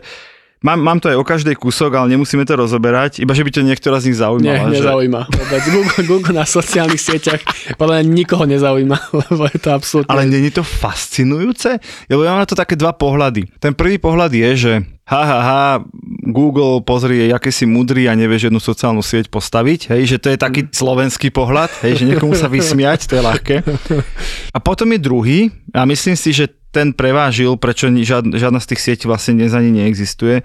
mám, 0.64 0.78
mám 0.80 0.98
to 1.02 1.10
aj 1.12 1.18
o 1.18 1.24
každej 1.26 1.54
kúsok, 1.58 1.94
ale 1.98 2.16
nemusíme 2.16 2.46
to 2.46 2.56
rozoberať, 2.56 3.20
iba 3.20 3.36
že 3.36 3.44
by 3.44 3.50
to 3.52 3.60
niektorá 3.66 4.00
z 4.00 4.10
nich 4.10 4.16
Nie, 4.16 4.22
zaujímala. 4.24 4.70
že... 4.70 4.76
nezaujíma. 4.80 5.22
Vôbec. 5.28 5.62
Google, 5.68 6.02
Google 6.06 6.34
na 6.34 6.46
sociálnych 6.48 7.02
sieťach 7.02 7.42
podľa 7.76 8.00
mňa 8.00 8.04
nikoho 8.06 8.44
nezaujíma, 8.48 8.96
lebo 9.28 9.42
je 9.50 9.58
to 9.60 9.70
absolútne... 9.74 10.10
Ale 10.10 10.24
nie 10.26 10.48
je 10.48 10.62
to 10.62 10.64
fascinujúce? 10.64 11.76
Lebo 12.08 12.24
ja 12.24 12.32
mám 12.32 12.42
na 12.42 12.48
to 12.48 12.56
také 12.56 12.78
dva 12.78 12.96
pohľady. 12.96 13.50
Ten 13.60 13.76
prvý 13.76 14.00
pohľad 14.00 14.32
je, 14.32 14.50
že 14.56 14.72
ha, 15.06 15.22
ha, 15.22 15.38
ha, 15.38 15.64
Google, 16.26 16.82
pozri, 16.82 17.30
aké 17.30 17.54
si 17.54 17.62
mudrý 17.62 18.10
a 18.10 18.18
nevieš 18.18 18.50
jednu 18.50 18.58
sociálnu 18.58 19.06
sieť 19.06 19.30
postaviť, 19.30 19.94
hej, 19.94 20.02
že 20.10 20.18
to 20.18 20.34
je 20.34 20.38
taký 20.38 20.66
slovenský 20.66 21.30
pohľad, 21.30 21.70
hej, 21.86 22.02
že 22.02 22.04
niekomu 22.10 22.34
sa 22.34 22.50
vysmiať, 22.50 23.06
to 23.06 23.14
je 23.14 23.22
ľahké. 23.22 23.56
A 24.56 24.58
potom 24.58 24.90
je 24.90 24.98
druhý, 24.98 25.38
a 25.70 25.86
myslím 25.86 26.18
si, 26.18 26.34
že 26.34 26.50
ten 26.76 26.92
prevážil, 26.92 27.56
prečo 27.56 27.88
žiad, 27.88 28.36
žiadna 28.36 28.60
z 28.60 28.68
tých 28.76 28.80
sietí 28.84 29.04
vlastne 29.08 29.40
dnes 29.40 29.56
ani 29.56 29.72
neexistuje, 29.72 30.44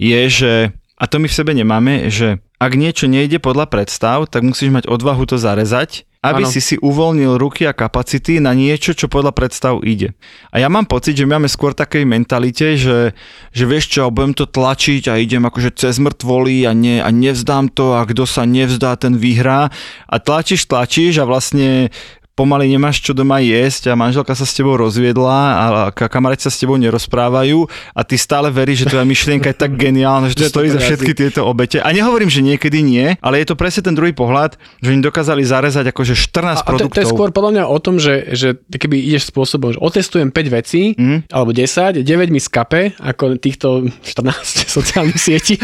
je, 0.00 0.20
že, 0.32 0.52
a 0.96 1.04
to 1.04 1.20
my 1.20 1.28
v 1.28 1.36
sebe 1.36 1.52
nemáme, 1.52 2.08
že 2.08 2.40
ak 2.56 2.72
niečo 2.72 3.04
nejde 3.04 3.36
podľa 3.36 3.68
predstav, 3.68 4.24
tak 4.32 4.40
musíš 4.40 4.72
mať 4.72 4.88
odvahu 4.88 5.28
to 5.28 5.36
zarezať, 5.36 6.08
aby 6.24 6.42
Áno. 6.42 6.50
si 6.50 6.64
si 6.64 6.74
uvoľnil 6.80 7.36
ruky 7.36 7.68
a 7.68 7.76
kapacity 7.76 8.40
na 8.40 8.56
niečo, 8.56 8.96
čo 8.96 9.06
podľa 9.06 9.36
predstav 9.36 9.84
ide. 9.84 10.16
A 10.50 10.58
ja 10.58 10.72
mám 10.72 10.88
pocit, 10.88 11.14
že 11.14 11.28
my 11.28 11.36
máme 11.36 11.52
skôr 11.52 11.76
takej 11.76 12.08
mentalite, 12.08 12.80
že, 12.80 13.12
že 13.52 13.64
vieš 13.68 13.92
čo, 13.92 14.08
budem 14.08 14.32
to 14.32 14.48
tlačiť 14.48 15.12
a 15.12 15.20
idem 15.20 15.44
akože 15.44 15.76
cez 15.76 16.00
mŕtvoly 16.00 16.64
a, 16.64 16.72
ne, 16.72 17.04
a 17.04 17.12
nevzdám 17.12 17.70
to 17.76 17.94
a 17.94 18.02
kto 18.08 18.24
sa 18.24 18.48
nevzdá, 18.48 18.96
ten 18.96 19.20
vyhrá. 19.20 19.68
A 20.08 20.16
tlačíš, 20.16 20.66
tlačíš 20.66 21.20
a 21.22 21.28
vlastne 21.28 21.92
pomaly 22.36 22.68
nemáš 22.68 23.00
čo 23.00 23.16
doma 23.16 23.40
jesť 23.40 23.90
a 23.90 23.98
manželka 23.98 24.36
sa 24.36 24.44
s 24.44 24.52
tebou 24.52 24.76
rozviedla 24.76 25.40
a 25.56 25.64
ka- 25.88 26.12
kamaráti 26.12 26.44
sa 26.44 26.52
s 26.52 26.60
tebou 26.60 26.76
nerozprávajú 26.76 27.64
a 27.96 28.00
ty 28.04 28.20
stále 28.20 28.52
veríš, 28.52 28.84
že 28.84 28.92
tvoja 28.92 29.08
myšlienka 29.08 29.50
je 29.50 29.56
tak 29.56 29.72
geniálna, 29.88 30.28
že 30.28 30.36
to 30.36 30.44
to 30.44 30.52
stojí 30.52 30.68
za 30.68 30.80
všetky 30.84 31.16
tieto 31.16 31.48
obete. 31.48 31.80
A 31.80 31.88
nehovorím, 31.96 32.28
že 32.28 32.44
niekedy 32.44 32.84
nie, 32.84 33.16
ale 33.24 33.40
je 33.40 33.48
to 33.48 33.56
presne 33.56 33.88
ten 33.88 33.96
druhý 33.96 34.12
pohľad, 34.12 34.60
že 34.84 34.92
oni 34.92 35.00
dokázali 35.00 35.40
zarezať 35.40 35.96
akože 35.96 36.12
14 36.12 36.60
A 36.60 36.62
to, 36.62 36.68
produktov. 36.68 36.92
to 36.92 37.00
je 37.00 37.08
skôr 37.08 37.32
podľa 37.32 37.50
mňa 37.56 37.64
o 37.72 37.78
tom, 37.80 37.96
že, 37.96 38.36
že 38.36 38.60
keby 38.68 39.00
ideš 39.00 39.32
spôsobom, 39.32 39.72
že 39.72 39.80
otestujem 39.80 40.28
5 40.28 40.58
vecí, 40.60 40.92
mm. 40.92 41.32
alebo 41.32 41.56
10, 41.56 42.04
9 42.04 42.28
mi 42.28 42.40
skape, 42.42 42.92
ako 43.00 43.40
týchto 43.40 43.88
14 44.04 44.68
sociálnych 44.76 45.16
sietí. 45.16 45.56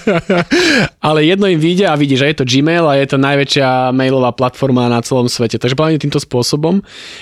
Ale 1.06 1.24
jedno 1.24 1.48
im 1.48 1.56
vyjde 1.56 1.88
a 1.88 1.96
vidí, 1.96 2.20
že 2.20 2.28
je 2.28 2.36
to 2.36 2.44
Gmail 2.44 2.84
a 2.84 3.00
je 3.00 3.06
to 3.08 3.16
najväčšia 3.16 3.96
mailová 3.96 4.36
platforma 4.36 4.92
na 4.92 5.00
celom 5.00 5.30
svete. 5.30 5.56
Takže 5.70 5.78
podľa 5.78 5.90
mňa 5.94 6.02
týmto 6.02 6.18
spôsobom. 6.18 6.74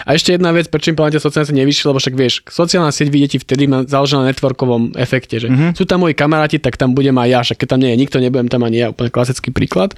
A 0.08 0.16
ešte 0.16 0.32
jedna 0.32 0.56
vec, 0.56 0.72
prečo 0.72 0.88
im 0.88 0.96
podľa 0.96 1.20
mňa 1.20 1.20
siete 1.20 1.52
nevyšli, 1.52 1.84
lebo 1.92 2.00
však 2.00 2.14
vieš, 2.16 2.40
sociálna 2.48 2.88
sieť 2.88 3.12
vidie 3.12 3.28
ti 3.28 3.36
vtedy 3.36 3.68
založená 3.68 4.24
na 4.24 4.32
networkovom 4.32 4.96
efekte, 4.96 5.36
že 5.36 5.52
mm-hmm. 5.52 5.76
sú 5.76 5.84
tam 5.84 6.08
moji 6.08 6.16
kamaráti, 6.16 6.56
tak 6.56 6.80
tam 6.80 6.96
budem 6.96 7.12
aj 7.12 7.28
ja, 7.28 7.40
však 7.44 7.60
keď 7.60 7.68
tam 7.68 7.80
nie 7.84 7.92
je 7.92 7.98
nikto, 8.00 8.16
nebudem 8.24 8.48
tam 8.48 8.64
ani 8.64 8.80
ja, 8.80 8.86
úplne 8.88 9.12
klasický 9.12 9.52
príklad. 9.52 9.92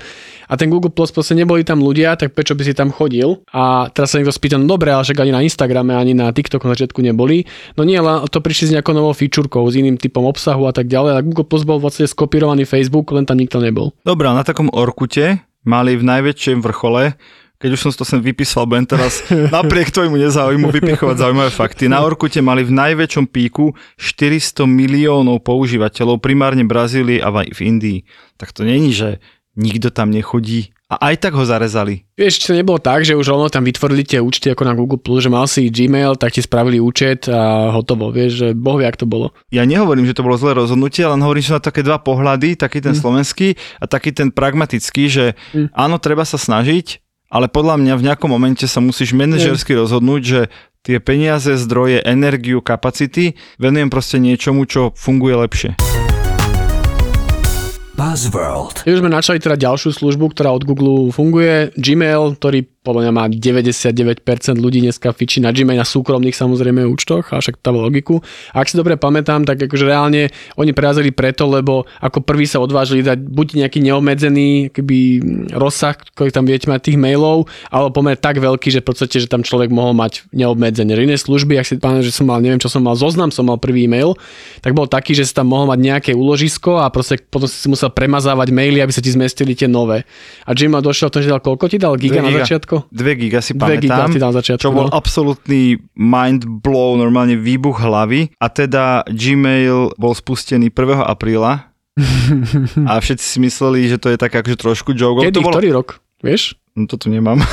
A 0.50 0.58
ten 0.58 0.66
Google 0.66 0.90
Plus 0.90 1.14
proste 1.14 1.38
neboli 1.38 1.62
tam 1.62 1.78
ľudia, 1.78 2.18
tak 2.18 2.34
prečo 2.34 2.58
by 2.58 2.66
si 2.66 2.74
tam 2.74 2.90
chodil? 2.90 3.38
A 3.54 3.86
teraz 3.94 4.10
sa 4.10 4.18
niekto 4.18 4.34
spýta, 4.34 4.58
no 4.58 4.66
dobre, 4.66 4.90
ale 4.90 5.06
však 5.06 5.22
ani 5.22 5.30
na 5.30 5.46
Instagrame, 5.46 5.94
ani 5.94 6.18
na 6.18 6.34
TikToku 6.34 6.66
na 6.66 6.74
začiatku 6.74 6.98
neboli. 7.06 7.46
No 7.78 7.86
nie, 7.86 8.02
len 8.02 8.26
to 8.26 8.42
prišli 8.42 8.74
s 8.74 8.74
nejakou 8.74 8.90
novou 8.90 9.14
featurekou, 9.14 9.62
s 9.70 9.78
iným 9.78 9.94
typom 9.94 10.26
obsahu 10.26 10.66
a 10.66 10.74
tak 10.74 10.90
ďalej. 10.90 11.10
A 11.14 11.22
Google 11.22 11.46
Plus 11.46 11.62
bol 11.62 11.78
vlastne 11.78 12.10
skopírovaný 12.10 12.66
Facebook, 12.66 13.14
len 13.14 13.22
tam 13.30 13.38
nikto 13.38 13.62
nebol. 13.62 13.94
Dobre, 14.02 14.26
na 14.26 14.42
takom 14.42 14.66
Orkute 14.74 15.46
mali 15.62 15.94
v 15.94 16.02
najväčšom 16.02 16.58
vrchole 16.66 17.14
keď 17.60 17.76
už 17.76 17.80
som 17.84 17.92
to 17.92 18.08
sem 18.08 18.24
vypísal, 18.24 18.64
budem 18.64 18.88
teraz 18.88 19.20
napriek 19.54 19.92
tvojmu 19.92 20.16
nezáujmu 20.16 20.72
vypichovať 20.72 21.16
zaujímavé 21.20 21.52
fakty. 21.52 21.92
Na 21.92 22.00
Orkute 22.00 22.40
mali 22.40 22.64
v 22.64 22.72
najväčšom 22.72 23.28
píku 23.28 23.76
400 24.00 24.64
miliónov 24.64 25.44
používateľov, 25.44 26.24
primárne 26.24 26.64
v 26.64 26.72
Brazílii 26.72 27.20
a 27.20 27.28
v 27.28 27.60
Indii. 27.60 28.08
Tak 28.40 28.56
to 28.56 28.64
není, 28.64 28.96
že 28.96 29.20
nikto 29.60 29.92
tam 29.92 30.08
nechodí. 30.08 30.72
A 30.90 31.14
aj 31.14 31.22
tak 31.22 31.38
ho 31.38 31.46
zarezali. 31.46 32.02
Vieš, 32.18 32.42
či 32.42 32.46
to 32.50 32.58
nebolo 32.58 32.82
tak, 32.82 33.06
že 33.06 33.14
už 33.14 33.30
rovno 33.30 33.46
tam 33.46 33.62
vytvorili 33.62 34.02
tie 34.02 34.18
účty 34.18 34.50
ako 34.50 34.66
na 34.66 34.74
Google+, 34.74 34.98
že 35.22 35.30
mal 35.30 35.46
si 35.46 35.70
Gmail, 35.70 36.18
tak 36.18 36.34
ti 36.34 36.42
spravili 36.42 36.82
účet 36.82 37.30
a 37.30 37.70
hotovo, 37.70 38.10
vieš, 38.10 38.32
že 38.42 38.48
boh 38.58 38.74
vie, 38.74 38.90
to 38.98 39.06
bolo. 39.06 39.30
Ja 39.54 39.62
nehovorím, 39.62 40.02
že 40.02 40.18
to 40.18 40.26
bolo 40.26 40.34
zlé 40.34 40.58
rozhodnutie, 40.58 41.06
len 41.06 41.22
hovorím, 41.22 41.46
že 41.46 41.54
na 41.54 41.62
také 41.62 41.86
dva 41.86 42.02
pohľady, 42.02 42.58
taký 42.58 42.82
ten 42.82 42.98
mm. 42.98 43.00
slovenský 43.06 43.54
a 43.78 43.86
taký 43.86 44.10
ten 44.10 44.34
pragmatický, 44.34 45.04
že 45.06 45.24
mm. 45.54 45.70
áno, 45.78 46.02
treba 46.02 46.26
sa 46.26 46.42
snažiť, 46.42 47.09
ale 47.30 47.46
podľa 47.46 47.78
mňa 47.78 47.94
v 47.96 48.04
nejakom 48.10 48.28
momente 48.28 48.66
sa 48.66 48.82
musíš 48.82 49.14
manažersky 49.14 49.78
rozhodnúť, 49.78 50.22
že 50.22 50.40
tie 50.82 50.98
peniaze, 50.98 51.54
zdroje, 51.54 52.02
energiu, 52.02 52.58
kapacity 52.60 53.38
venujem 53.56 53.88
proste 53.88 54.18
niečomu, 54.18 54.66
čo 54.66 54.90
funguje 54.98 55.34
lepšie. 55.46 55.89
Buzzworld. 58.00 58.88
Už 58.88 59.04
sme 59.04 59.12
načali 59.12 59.44
teda 59.44 59.60
ďalšiu 59.60 59.92
službu, 59.92 60.32
ktorá 60.32 60.56
od 60.56 60.64
Google 60.64 61.12
funguje, 61.12 61.68
Gmail, 61.76 62.32
ktorý 62.40 62.64
podľa 62.80 63.04
mňa 63.04 63.12
má 63.12 63.24
99% 63.28 64.24
ľudí 64.56 64.80
dneska 64.80 65.12
fičí 65.12 65.44
na 65.44 65.52
Gmail 65.52 65.76
na 65.76 65.84
súkromných 65.84 66.32
samozrejme 66.32 66.80
účtoch, 66.88 67.28
a 67.28 67.44
však 67.44 67.60
to 67.60 67.76
logiku. 67.76 68.24
A 68.56 68.64
ak 68.64 68.72
si 68.72 68.80
dobre 68.80 68.96
pamätám, 68.96 69.44
tak 69.44 69.60
akože 69.60 69.84
reálne 69.84 70.32
oni 70.56 70.72
prerazili 70.72 71.12
preto, 71.12 71.44
lebo 71.44 71.84
ako 72.00 72.24
prvý 72.24 72.48
sa 72.48 72.56
odvážili 72.56 73.04
dať 73.04 73.20
buď 73.20 73.60
nejaký 73.60 73.84
neobmedzený 73.84 74.72
keby, 74.72 74.98
rozsah, 75.52 75.92
ktorý 76.16 76.32
tam 76.32 76.48
viete 76.48 76.72
mať 76.72 76.88
tých 76.88 76.96
mailov, 76.96 77.52
alebo 77.68 78.00
pomer 78.00 78.16
tak 78.16 78.40
veľký, 78.40 78.72
že 78.72 78.80
v 78.80 78.88
podstate, 78.88 79.20
že 79.20 79.28
tam 79.28 79.44
človek 79.44 79.68
mohol 79.68 79.92
mať 79.92 80.24
neobmedzenie. 80.32 80.96
Že 80.96 81.04
iné 81.04 81.16
služby, 81.20 81.60
ak 81.60 81.68
si 81.68 81.76
pamätám, 81.76 82.08
že 82.08 82.16
som 82.16 82.24
mal, 82.32 82.40
neviem 82.40 82.64
čo 82.64 82.72
som 82.72 82.80
mal, 82.80 82.96
zoznam 82.96 83.28
som 83.28 83.44
mal 83.44 83.60
prvý 83.60 83.84
e-mail, 83.84 84.16
tak 84.64 84.72
bol 84.72 84.88
taký, 84.88 85.12
že 85.12 85.28
si 85.28 85.36
tam 85.36 85.52
mohol 85.52 85.68
mať 85.68 85.78
nejaké 85.84 86.10
úložisko 86.16 86.80
a 86.80 86.88
proste 86.88 87.20
potom 87.28 87.44
si 87.44 87.68
musel 87.68 87.89
musel 87.90 87.98
premazávať 87.98 88.48
maily, 88.55 88.79
aby 88.79 88.92
sa 88.94 89.03
ti 89.03 89.11
zmestili 89.11 89.59
tie 89.59 89.66
nové. 89.66 90.07
A 90.46 90.55
Gmail 90.55 90.81
došiel, 90.81 91.11
to 91.11 91.18
že 91.18 91.35
dal 91.35 91.42
koľko 91.42 91.66
ti 91.66 91.76
dal? 91.83 91.98
Giga 91.98 92.22
na 92.22 92.31
giga. 92.31 92.46
začiatku? 92.46 92.94
2 92.94 93.20
giga 93.20 93.42
si 93.42 93.53
Dve 93.59 93.83
giga 93.83 94.07
pamätám, 94.07 94.14
ti 94.14 94.18
dal 94.22 94.31
na 94.31 94.37
začiatku, 94.38 94.62
čo 94.62 94.70
bol 94.70 94.87
no. 94.88 94.94
absolútny 94.94 95.83
mind 95.98 96.46
blow, 96.46 96.94
normálne 96.94 97.35
výbuch 97.35 97.83
hlavy. 97.83 98.31
A 98.38 98.46
teda 98.46 99.03
Gmail 99.11 99.98
bol 99.98 100.12
spustený 100.14 100.70
1. 100.70 101.03
apríla 101.03 101.74
a 102.90 102.92
všetci 103.03 103.24
si 103.26 103.38
mysleli, 103.42 103.90
že 103.90 103.98
to 103.98 104.14
je 104.14 104.16
tak 104.16 104.31
akože 104.31 104.57
trošku 104.57 104.94
joke. 104.94 105.26
Kedy, 105.26 105.35
to 105.35 105.42
bolo... 105.42 105.59
ktorý 105.59 105.68
rok? 105.74 105.98
Vieš? 106.22 106.55
No 106.80 106.88
to 106.88 106.96
tu 106.96 107.12
nemám. 107.12 107.44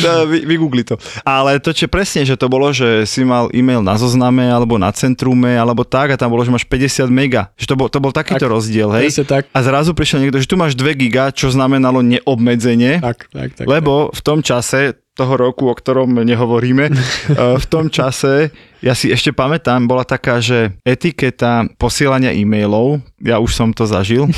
Dá, 0.00 0.24
vy, 0.30 0.48
vygoogli 0.48 0.80
to. 0.80 0.96
Ale 1.28 1.60
to, 1.60 1.76
čo 1.76 1.92
presne, 1.92 2.24
že 2.24 2.40
to 2.40 2.48
bolo, 2.48 2.72
že 2.72 3.04
si 3.04 3.20
mal 3.20 3.52
e-mail 3.52 3.84
na 3.84 4.00
zozname, 4.00 4.48
alebo 4.48 4.80
na 4.80 4.88
centrume, 4.96 5.52
alebo 5.60 5.84
tak, 5.84 6.16
a 6.16 6.16
tam 6.16 6.32
bolo, 6.32 6.40
že 6.40 6.56
máš 6.56 6.64
50 6.64 7.12
mega. 7.12 7.52
Že 7.60 7.66
to 7.68 7.74
bol, 7.76 7.88
to 7.92 8.00
bol 8.00 8.16
takýto 8.16 8.48
Tak, 8.48 8.54
rozdiel, 8.56 8.88
hej? 8.96 9.12
tak. 9.28 9.44
A 9.52 9.58
zrazu 9.60 9.92
prišiel 9.92 10.24
niekto, 10.24 10.40
že 10.40 10.48
tu 10.48 10.56
máš 10.56 10.72
2 10.72 10.88
giga, 10.96 11.28
čo 11.28 11.52
znamenalo 11.52 12.00
neobmedzenie. 12.00 13.04
Tak, 13.04 13.28
tak, 13.28 13.48
tak. 13.52 13.66
Lebo 13.68 14.08
v 14.08 14.20
tom 14.24 14.40
čase 14.40 14.96
toho 15.16 15.32
roku, 15.40 15.72
o 15.72 15.74
ktorom 15.74 16.12
nehovoríme, 16.20 16.84
eh, 16.92 17.56
v 17.56 17.66
tom 17.68 17.88
čase, 17.88 18.52
ja 18.84 18.92
si 18.92 19.08
ešte 19.08 19.32
pamätám, 19.32 19.88
bola 19.88 20.04
taká, 20.04 20.40
že 20.40 20.76
etiketa 20.84 21.68
posielania 21.80 22.32
e-mailov, 22.32 23.00
ja 23.20 23.40
už 23.40 23.52
som 23.56 23.72
to 23.72 23.88
zažil 23.88 24.28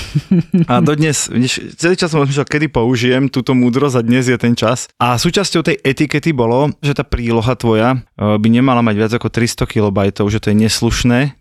a 0.70 0.79
dodnes, 0.79 1.27
celý 1.74 1.98
čas 1.98 2.14
som 2.14 2.22
rozmýšľal, 2.22 2.46
kedy 2.46 2.66
použijem 2.70 3.27
túto 3.27 3.53
múdrosť 3.53 3.98
a 3.98 4.03
dnes 4.07 4.31
je 4.31 4.38
ten 4.38 4.55
čas. 4.55 4.87
A 5.03 5.18
súčasťou 5.18 5.66
tej 5.66 5.77
etikety 5.83 6.31
bolo, 6.31 6.70
že 6.79 6.94
tá 6.94 7.03
príloha 7.03 7.59
tvoja 7.59 7.98
eh, 7.98 8.38
by 8.38 8.48
nemala 8.48 8.81
mať 8.85 8.94
viac 8.94 9.12
ako 9.18 9.29
300 9.31 9.66
kB, 9.66 9.98
že 10.31 10.38
to 10.38 10.51
je 10.55 10.57
neslušné, 10.57 11.38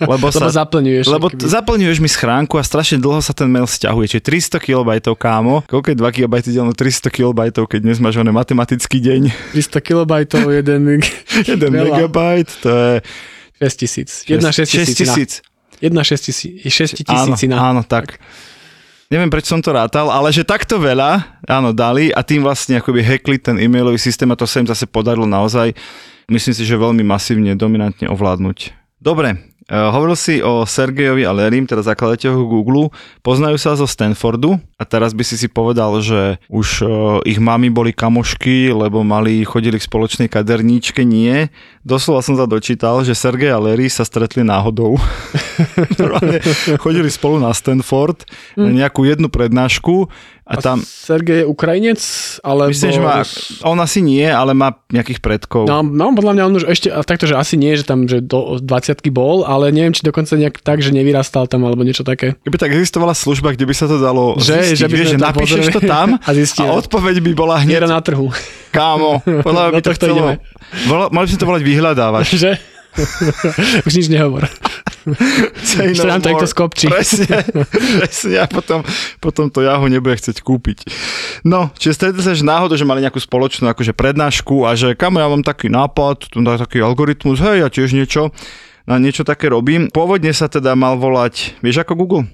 lebo 0.00 0.16
Lebo 0.16 0.32
sa... 0.32 0.48
zaplňuješ. 0.48 1.04
Lebo 1.04 1.28
t- 1.28 1.44
zaplňuješ 1.44 2.00
mi 2.00 2.08
schránku 2.08 2.56
a 2.56 2.64
strašne 2.64 2.96
dlho 2.96 3.20
sa 3.20 3.36
ten 3.36 3.44
mail 3.44 3.68
stiahuje. 3.68 4.16
Čiže 4.16 4.56
300 4.56 4.64
KB, 4.64 4.88
kámo. 5.20 5.60
Koľko 5.68 5.92
je 5.92 5.96
2 6.00 6.16
KB 6.16 6.34
delno 6.48 6.72
300 6.72 7.12
KB, 7.12 7.38
keď 7.52 7.80
dnes 7.84 8.00
máš 8.00 8.16
oné 8.16 8.32
matematický 8.32 9.04
deň? 9.04 9.52
300 9.52 9.84
kilobajtov, 9.84 10.48
jeden, 10.48 11.04
1 11.04 11.60
Veľa. 11.76 12.08
Megabajt, 12.40 12.62
to 12.62 12.68
je 12.68 13.02
6 13.60 13.76
tisíc. 13.76 14.10
Jedna 14.28 14.52
6 14.52 14.70
tisíc. 14.70 14.96
6 14.96 14.96
tisíc. 14.96 15.30
Jedna 15.80 16.02
6 16.04 16.20
tisíc. 16.20 16.52
6 16.64 17.04
Áno, 17.08 17.36
áno, 17.56 17.82
tak. 17.84 18.20
Neviem, 19.10 19.26
prečo 19.26 19.58
som 19.58 19.60
to 19.60 19.74
rátal, 19.74 20.06
ale 20.06 20.30
že 20.30 20.46
takto 20.46 20.78
veľa, 20.78 21.42
áno, 21.50 21.74
dali 21.74 22.14
a 22.14 22.22
tým 22.22 22.46
vlastne 22.46 22.78
akoby 22.78 23.02
hackli 23.02 23.42
ten 23.42 23.58
e-mailový 23.58 23.98
systém 23.98 24.30
a 24.30 24.38
to 24.38 24.46
sa 24.46 24.62
im 24.62 24.70
zase 24.70 24.86
podarilo 24.86 25.26
naozaj, 25.26 25.74
myslím 26.30 26.54
si, 26.54 26.62
že 26.62 26.78
veľmi 26.78 27.02
masívne, 27.02 27.58
dominantne 27.58 28.06
ovládnuť. 28.06 28.70
Dobre, 29.02 29.34
hovoril 29.68 30.16
si 30.16 30.40
o 30.40 30.64
Sergejovi 30.64 31.28
a 31.28 31.36
Lerim, 31.36 31.68
teda 31.68 31.84
zakladateľoch 31.84 32.48
Google, 32.48 32.88
poznajú 33.20 33.60
sa 33.60 33.76
zo 33.76 33.84
Stanfordu? 33.84 34.56
A 34.80 34.88
teraz 34.88 35.12
by 35.12 35.20
si 35.20 35.36
si 35.36 35.52
povedal, 35.52 36.00
že 36.00 36.40
už 36.48 36.68
uh, 36.80 36.88
ich 37.28 37.36
mami 37.36 37.68
boli 37.68 37.92
kamošky, 37.92 38.72
lebo 38.72 39.04
mali, 39.04 39.44
chodili 39.44 39.76
k 39.76 39.84
spoločnej 39.84 40.32
kaderníčke, 40.32 41.04
nie. 41.04 41.52
Doslova 41.84 42.24
som 42.24 42.40
sa 42.40 42.48
dočítal, 42.48 43.04
že 43.04 43.12
Sergej 43.12 43.52
a 43.52 43.60
Larry 43.60 43.92
sa 43.92 44.08
stretli 44.08 44.40
náhodou. 44.40 44.96
Chodili 46.84 47.12
spolu 47.12 47.36
na 47.40 47.52
Stanford 47.52 48.24
na 48.56 48.72
nejakú 48.72 49.04
jednu 49.04 49.28
prednášku 49.28 50.08
a 50.46 50.58
tam, 50.58 50.82
Sergej 50.82 51.42
je 51.42 51.44
Ukrajinec? 51.46 52.00
Alebo... 52.42 52.74
myslím, 52.74 52.92
že 52.96 53.02
má, 53.02 53.22
on 53.62 53.78
asi 53.78 54.00
nie, 54.02 54.26
ale 54.26 54.50
má 54.56 54.74
nejakých 54.90 55.20
predkov. 55.22 55.70
No, 55.70 55.84
no, 55.84 56.10
podľa 56.16 56.32
mňa 56.34 56.42
on 56.48 56.54
už 56.58 56.64
ešte, 56.66 56.88
a 56.90 57.00
takto, 57.06 57.30
že 57.30 57.38
asi 57.38 57.54
nie, 57.54 57.76
že 57.78 57.86
tam 57.86 58.10
že 58.10 58.18
do 58.18 58.58
20 58.58 58.98
bol, 59.14 59.46
ale 59.46 59.70
neviem, 59.70 59.94
či 59.94 60.02
dokonca 60.02 60.34
nejak 60.34 60.58
tak, 60.64 60.82
že 60.82 60.90
nevyrastal 60.90 61.46
tam, 61.46 61.68
alebo 61.68 61.86
niečo 61.86 62.02
také. 62.02 62.34
Keby 62.42 62.56
tak 62.58 62.74
existovala 62.74 63.14
služba, 63.14 63.54
kde 63.54 63.68
by 63.68 63.74
sa 63.76 63.86
to 63.86 64.02
dalo 64.02 64.34
Že- 64.40 64.74
zistiť, 64.74 64.78
že 64.78 64.86
by 64.86 64.94
vieš, 64.96 65.08
že 65.08 65.18
to 65.18 65.26
napíšeš 65.26 65.60
pozreli 65.60 65.74
to 65.76 65.80
tam 65.86 66.08
a 66.26 66.30
zistíme. 66.34 66.66
a 66.66 66.72
odpoveď 66.78 67.14
by 67.22 67.30
bola 67.36 67.54
Miera 67.62 67.86
hneď, 67.86 67.94
na 67.94 68.00
trhu. 68.02 68.26
kámo, 68.74 69.22
podľa 69.22 69.62
mňa 69.66 69.70
by 69.70 69.82
Do 69.84 69.86
to 69.86 69.92
chcelo, 69.94 70.14
ideme. 70.18 70.34
Mali 70.88 71.24
by 71.26 71.30
sme 71.30 71.40
to 71.40 71.46
volať 71.46 71.62
vyhľadávač. 71.62 72.26
že? 72.42 72.52
Už 73.86 73.92
nič 73.94 74.10
nehovor. 74.10 74.50
Ešte 75.90 76.06
nám 76.06 76.20
to 76.20 76.30
niekto 76.30 76.48
skopčí. 76.48 76.86
Presne, 76.88 77.44
presne 78.00 78.36
a 78.40 78.46
potom, 78.46 78.84
potom 79.18 79.48
to 79.48 79.64
Yahoo 79.64 79.88
nebude 79.88 80.16
chcieť 80.16 80.44
kúpiť. 80.44 80.86
No, 81.46 81.72
čiže 81.76 81.96
stretli 81.96 82.20
sa 82.20 82.36
že 82.36 82.44
náhodou, 82.44 82.76
že 82.76 82.88
mali 82.88 83.04
nejakú 83.04 83.20
spoločnú 83.20 83.68
akože 83.72 83.96
prednášku 83.96 84.68
a 84.68 84.76
že 84.76 84.92
kam 84.94 85.16
ja 85.16 85.26
mám 85.26 85.44
taký 85.44 85.72
nápad, 85.72 86.30
tu 86.30 86.40
dá 86.44 86.60
taký 86.60 86.84
algoritmus, 86.84 87.40
hej, 87.40 87.64
ja 87.64 87.68
tiež 87.72 87.96
niečo 87.96 88.34
na 88.88 88.98
niečo 88.98 89.22
také 89.22 89.46
robím. 89.52 89.86
Pôvodne 89.92 90.34
sa 90.34 90.50
teda 90.50 90.74
mal 90.74 90.98
volať, 90.98 91.60
vieš 91.62 91.86
ako 91.86 91.92
Google? 91.94 92.24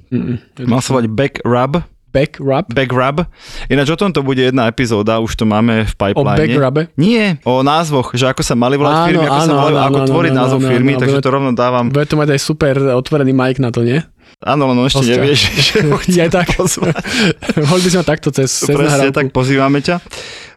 Mal 0.63 0.81
sa 0.81 0.97
volať 0.97 1.07
Backrub, 1.13 1.85
Back 2.07 2.40
rub? 2.40 2.64
Backrub. 2.69 3.29
Ináč 3.66 3.92
o 3.92 3.99
tom 3.99 4.09
to 4.09 4.21
bude 4.21 4.40
jedna 4.40 4.66
epizóda, 4.66 5.19
už 5.19 5.37
to 5.37 5.45
máme 5.45 5.85
v 5.85 5.95
pipeline. 5.95 6.40
backrube? 6.40 6.83
Nie, 6.97 7.37
o 7.42 7.61
názvoch, 7.61 8.16
že 8.16 8.27
ako 8.27 8.40
sa 8.40 8.55
mali 8.55 8.75
volať 8.75 8.95
firmy, 9.07 9.25
ako 9.25 9.37
sa 9.37 9.45
áno, 9.45 9.55
volajú, 9.55 9.77
áno, 9.77 9.85
ako 9.85 9.99
áno, 9.99 10.09
tvoriť 10.09 10.33
áno, 10.33 10.40
názov 10.40 10.59
áno, 10.59 10.69
firmy, 10.69 10.92
áno, 10.92 11.01
takže 11.03 11.16
bude- 11.16 11.25
to 11.25 11.31
rovno 11.31 11.51
dávam. 11.53 11.85
Bude 11.88 12.07
to 12.07 12.16
mať 12.16 12.29
aj 12.33 12.40
super 12.40 12.75
otvorený 12.95 13.33
mic 13.33 13.57
na 13.59 13.69
to, 13.69 13.85
nie? 13.85 14.01
Áno, 14.40 14.62
len 14.66 14.77
on 14.77 14.87
ešte 14.87 15.05
Hostia. 15.05 15.16
nevieš, 15.19 15.40
že 15.66 15.77
ho 15.85 15.97
Je 16.01 16.27
tak. 16.29 16.47
pozvať. 16.55 16.95
Mohli 17.69 17.83
by 17.83 17.90
sme 17.90 18.05
takto 18.05 18.29
cez, 18.31 18.49
cez 18.49 18.69
Presne 18.71 19.12
tak, 19.12 19.29
pozývame 19.29 19.81
ťa. 19.81 20.01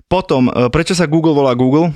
Potom, 0.07 0.47
e, 0.47 0.67
prečo 0.67 0.95
sa 0.95 1.05
Google 1.05 1.33
volá 1.33 1.53
Google? 1.53 1.91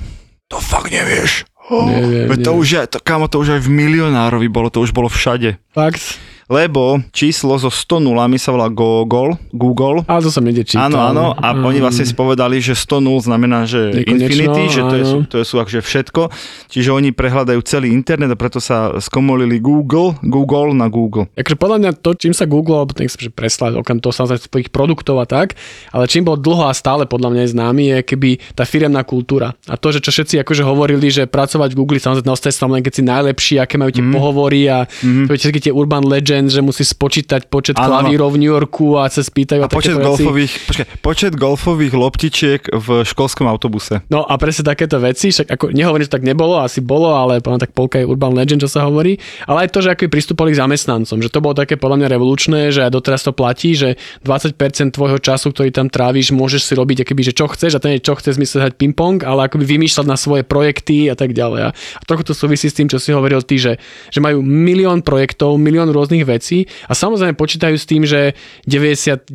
To 0.48 0.60
fakt 0.60 0.92
nevieš. 0.92 1.48
Oh, 1.72 1.88
Neviem, 1.88 2.28
to 2.36 2.52
neviem. 2.52 2.60
už 2.60 2.66
je, 2.68 2.82
to, 2.92 2.98
kámo, 3.00 3.24
to 3.24 3.40
už 3.40 3.56
aj 3.56 3.60
v 3.64 3.72
milionárovi 3.72 4.52
bolo, 4.52 4.68
to 4.68 4.84
už 4.84 4.92
bolo 4.92 5.08
všade. 5.08 5.56
Fakt. 5.72 6.20
Lebo 6.48 7.00
číslo 7.10 7.56
so 7.56 7.72
100 7.72 8.04
nulami 8.04 8.36
sa 8.36 8.52
volá 8.52 8.68
Google, 8.68 9.40
Google. 9.50 10.04
Ale 10.04 10.20
to 10.20 10.28
som 10.28 10.44
niekde 10.44 10.68
čítal. 10.68 10.92
Áno, 10.92 10.98
áno, 11.00 11.26
a 11.32 11.56
oni 11.56 11.80
vlastne 11.80 12.04
si 12.04 12.12
povedali, 12.12 12.60
že 12.60 12.76
100 12.76 13.00
nul 13.00 13.18
znamená, 13.20 13.64
že 13.64 14.04
Nekonečno, 14.04 14.12
infinity, 14.12 14.62
že 14.68 14.80
to, 14.84 14.94
je, 14.96 15.04
to 15.28 15.36
sú 15.40 15.56
akože 15.60 15.80
všetko. 15.80 16.22
Čiže 16.68 16.90
oni 16.92 17.16
prehľadajú 17.16 17.60
celý 17.64 17.96
internet 17.96 18.28
a 18.28 18.36
preto 18.36 18.60
sa 18.60 19.00
skomolili 19.00 19.56
Google, 19.56 20.20
Google 20.20 20.76
na 20.76 20.92
Google. 20.92 21.32
Akože 21.32 21.56
podľa 21.56 21.78
mňa 21.80 21.90
to, 22.04 22.10
čím 22.12 22.36
sa 22.36 22.44
Google, 22.44 22.84
nechcem, 22.92 23.28
že 23.28 23.32
preslať, 23.32 23.80
okrem 23.80 23.98
toho 24.04 24.12
samozrejme 24.12 24.44
svojich 24.44 24.70
produktov 24.70 25.16
a 25.22 25.26
tak, 25.26 25.56
ale 25.96 26.04
čím 26.04 26.28
bol 26.28 26.36
dlho 26.36 26.68
a 26.68 26.76
stále 26.76 27.08
podľa 27.08 27.32
mňa 27.32 27.42
je 27.48 27.50
známy, 27.56 27.82
je 27.88 27.98
keby 28.04 28.30
tá 28.52 28.68
firemná 28.68 29.00
kultúra. 29.06 29.56
A 29.64 29.80
to, 29.80 29.94
že 29.94 30.04
čo 30.04 30.12
všetci 30.12 30.44
akože 30.44 30.62
hovorili, 30.66 31.08
že 31.08 31.24
pracovať 31.24 31.72
v 31.72 31.78
Google, 31.78 31.98
samozrejme 32.02 32.28
naozaj 32.28 32.52
sa 32.52 32.68
len 32.68 32.84
keď 32.84 32.92
si 32.92 33.02
najlepší, 33.02 33.54
aké 33.62 33.80
majú 33.80 33.90
tie 33.94 34.04
mm. 34.04 34.12
pohovory 34.12 34.60
a 34.68 34.84
mm. 34.84 35.26
tie 35.64 35.72
urban 35.72 36.04
legends, 36.34 36.50
že 36.50 36.62
musí 36.66 36.82
spočítať 36.82 37.46
počet 37.46 37.78
áno. 37.78 38.02
klavírov 38.02 38.34
v 38.34 38.42
New 38.42 38.50
Yorku 38.50 38.98
a 38.98 39.06
sa 39.06 39.22
spýtajú 39.22 39.62
A 39.62 39.70
počet 39.70 39.94
takéto 39.94 40.02
veci. 40.02 40.06
golfových, 40.10 40.52
počkaj, 40.66 40.86
počet 40.98 41.32
golfových 41.38 41.94
loptičiek 41.94 42.60
v 42.74 42.88
školskom 43.06 43.46
autobuse. 43.46 44.02
No 44.10 44.26
a 44.26 44.34
presne 44.34 44.66
takéto 44.66 44.98
veci, 44.98 45.30
však 45.30 45.46
ako 45.54 45.70
nehovorím, 45.70 46.10
že 46.10 46.12
tak 46.12 46.26
nebolo, 46.26 46.58
asi 46.58 46.82
bolo, 46.82 47.14
ale 47.14 47.38
tak 47.38 47.70
polka 47.70 48.02
je 48.02 48.06
urban 48.10 48.34
legend, 48.34 48.66
čo 48.66 48.70
sa 48.70 48.82
hovorí, 48.82 49.22
ale 49.46 49.68
aj 49.68 49.68
to, 49.70 49.78
že 49.78 49.94
ako 49.94 50.10
pristúpali 50.10 50.50
k 50.50 50.58
zamestnancom, 50.58 51.22
že 51.22 51.30
to 51.30 51.38
bolo 51.38 51.54
také 51.54 51.78
podľa 51.78 52.02
mňa 52.02 52.08
revolučné, 52.10 52.60
že 52.74 52.82
aj 52.82 52.90
doteraz 52.90 53.22
to 53.22 53.30
platí, 53.30 53.78
že 53.78 53.94
20% 54.26 54.58
tvojho 54.90 55.22
času, 55.22 55.54
ktorý 55.54 55.70
tam 55.70 55.86
tráviš, 55.86 56.34
môžeš 56.34 56.66
si 56.66 56.72
robiť 56.74 57.06
akoby, 57.06 57.22
že 57.30 57.36
čo 57.36 57.46
chceš 57.46 57.78
a 57.78 57.80
to 57.80 57.86
nie 57.86 58.02
je 58.02 58.06
čo 58.10 58.18
chceš 58.18 58.40
zmysle 58.40 58.66
hrať 58.66 58.74
ping-pong, 58.74 59.22
ale 59.22 59.46
akoby 59.46 59.78
vymýšľať 59.78 60.06
na 60.08 60.18
svoje 60.18 60.42
projekty 60.42 61.06
a 61.12 61.14
tak 61.14 61.30
ďalej. 61.36 61.70
A 61.70 61.74
a 61.74 62.02
trochu 62.04 62.24
to 62.24 62.34
súvisí 62.34 62.66
s 62.66 62.74
tým, 62.74 62.88
čo 62.88 62.98
si 62.98 63.12
hovoril 63.12 63.44
ty, 63.44 63.60
že, 63.60 63.76
že 64.08 64.18
majú 64.18 64.40
milión 64.40 65.04
projektov, 65.04 65.60
milión 65.60 65.92
rôznych 65.92 66.23
vecí 66.26 66.66
a 66.88 66.92
samozrejme 66.96 67.38
počítajú 67.38 67.76
s 67.76 67.86
tým, 67.86 68.02
že 68.08 68.34
99% 68.66 69.30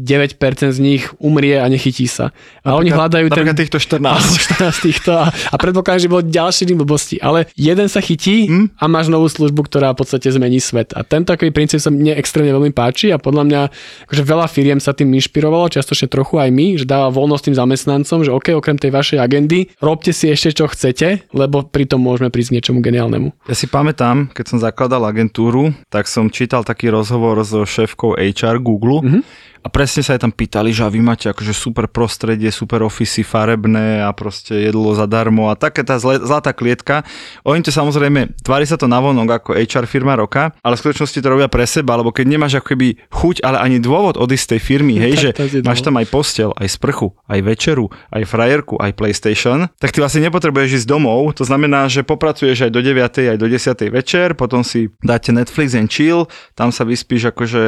z 0.75 0.79
nich 0.81 1.07
umrie 1.21 1.61
a 1.61 1.65
nechytí 1.71 2.09
sa. 2.09 2.35
A 2.65 2.75
oni 2.75 2.91
hľadajú 2.91 3.31
ten... 3.31 3.47
Týchto 3.59 3.81
14. 3.81 3.99
Áno, 4.05 4.35
14 4.71 4.87
týchto 4.87 5.11
a, 5.11 5.29
a 5.29 5.55
predpokladám, 5.59 6.01
že 6.05 6.11
bolo 6.11 6.23
ďalšie 6.23 6.71
blbosti. 6.79 7.19
Ale 7.19 7.51
jeden 7.59 7.91
sa 7.91 7.99
chytí 7.99 8.49
Hm? 8.49 8.81
a 8.81 8.85
máš 8.89 9.13
novú 9.13 9.29
službu, 9.29 9.69
ktorá 9.69 9.93
v 9.93 10.01
podstate 10.01 10.33
zmení 10.33 10.57
svet. 10.57 10.95
A 10.97 11.05
tento 11.05 11.29
takový 11.29 11.53
princíp 11.53 11.77
sa 11.77 11.93
mne 11.93 12.17
extrémne 12.17 12.49
veľmi 12.49 12.73
páči 12.73 13.13
a 13.13 13.21
podľa 13.21 13.43
mňa 13.45 13.61
akože 14.09 14.23
veľa 14.25 14.47
firiem 14.49 14.81
sa 14.81 14.97
tým 14.97 15.13
inšpirovalo, 15.13 15.69
čiastočne 15.69 16.09
trochu 16.09 16.41
aj 16.41 16.49
my, 16.49 16.81
že 16.81 16.85
dáva 16.89 17.13
voľnosť 17.13 17.43
tým 17.51 17.55
zamestnancom, 17.55 18.19
že 18.25 18.33
OK, 18.33 18.57
okrem 18.57 18.81
tej 18.81 18.89
vašej 18.89 19.17
agendy, 19.21 19.69
robte 19.77 20.09
si 20.09 20.33
ešte 20.33 20.63
čo 20.63 20.65
chcete, 20.65 21.29
lebo 21.35 21.65
pritom 21.69 22.01
môžeme 22.01 22.33
prísť 22.33 22.49
k 22.49 22.55
niečomu 22.57 22.79
geniálnemu. 22.81 23.29
Ja 23.45 23.55
si 23.55 23.69
pamätám, 23.69 24.33
keď 24.33 24.45
som 24.49 24.57
zakladal 24.57 25.05
agentúru, 25.05 25.69
tak 25.93 26.09
som 26.09 26.33
čítal 26.33 26.65
taký 26.79 26.95
rozhovor 26.95 27.43
so 27.43 27.65
šéfkou 27.67 28.15
HR 28.15 28.63
Google. 28.63 29.03
Mm-hmm. 29.03 29.21
A 29.59 29.67
presne 29.67 30.01
sa 30.01 30.15
aj 30.15 30.23
tam 30.23 30.31
pýtali, 30.31 30.71
že 30.71 30.87
a 30.87 30.89
vy 30.89 31.03
máte 31.03 31.27
akože 31.27 31.51
super 31.51 31.91
prostredie, 31.91 32.47
super 32.49 32.79
ofisy, 32.87 33.27
farebné 33.27 33.99
a 33.99 34.09
proste 34.15 34.55
jedlo 34.55 34.95
zadarmo 34.95 35.51
a 35.51 35.59
také 35.59 35.83
tá 35.83 35.99
zle, 35.99 36.21
zlatá 36.23 36.55
klietka. 36.55 37.03
Oni 37.43 37.59
to 37.59 37.69
samozrejme, 37.69 38.39
tvári 38.39 38.63
sa 38.63 38.79
to 38.79 38.87
navonok 38.87 39.43
ako 39.43 39.49
HR 39.59 39.83
firma 39.83 40.15
roka, 40.15 40.55
ale 40.63 40.79
v 40.79 40.81
skutočnosti 40.87 41.19
to 41.19 41.27
robia 41.27 41.51
pre 41.51 41.67
seba, 41.67 41.99
lebo 41.99 42.15
keď 42.15 42.25
nemáš 42.31 42.63
ako 42.63 42.71
keby 42.71 42.87
chuť, 43.11 43.43
ale 43.43 43.59
ani 43.59 43.83
dôvod 43.83 44.15
odísť 44.15 44.43
z 44.47 44.49
tej 44.55 44.61
firmy, 44.63 44.95
hej, 44.95 45.13
že 45.19 45.29
Tak 45.35 45.51
to 45.51 45.59
je 45.59 45.67
máš 45.67 45.83
tam 45.83 45.99
aj 45.99 46.07
postel, 46.07 46.55
aj 46.55 46.67
sprchu, 46.71 47.11
aj 47.27 47.39
večeru, 47.43 47.91
aj 48.15 48.23
frajerku, 48.23 48.79
aj 48.79 48.95
PlayStation, 48.95 49.67
tak 49.75 49.91
ty 49.91 49.99
vlastne 49.99 50.23
nepotrebuješ 50.23 50.83
ísť 50.83 50.87
domov, 50.87 51.35
to 51.35 51.43
znamená, 51.43 51.91
že 51.91 52.07
popracuješ 52.07 52.69
aj 52.69 52.71
do 52.71 52.79
9. 52.79 53.35
aj 53.35 53.37
do 53.37 53.47
10. 53.51 53.75
večer, 53.91 54.39
potom 54.39 54.63
si 54.63 54.87
dáte 55.03 55.35
Netflix 55.35 55.75
and 55.75 55.91
chill, 55.91 56.31
tam 56.55 56.71
sa 56.71 56.87
vyspíš 56.87 57.35
akože 57.35 57.61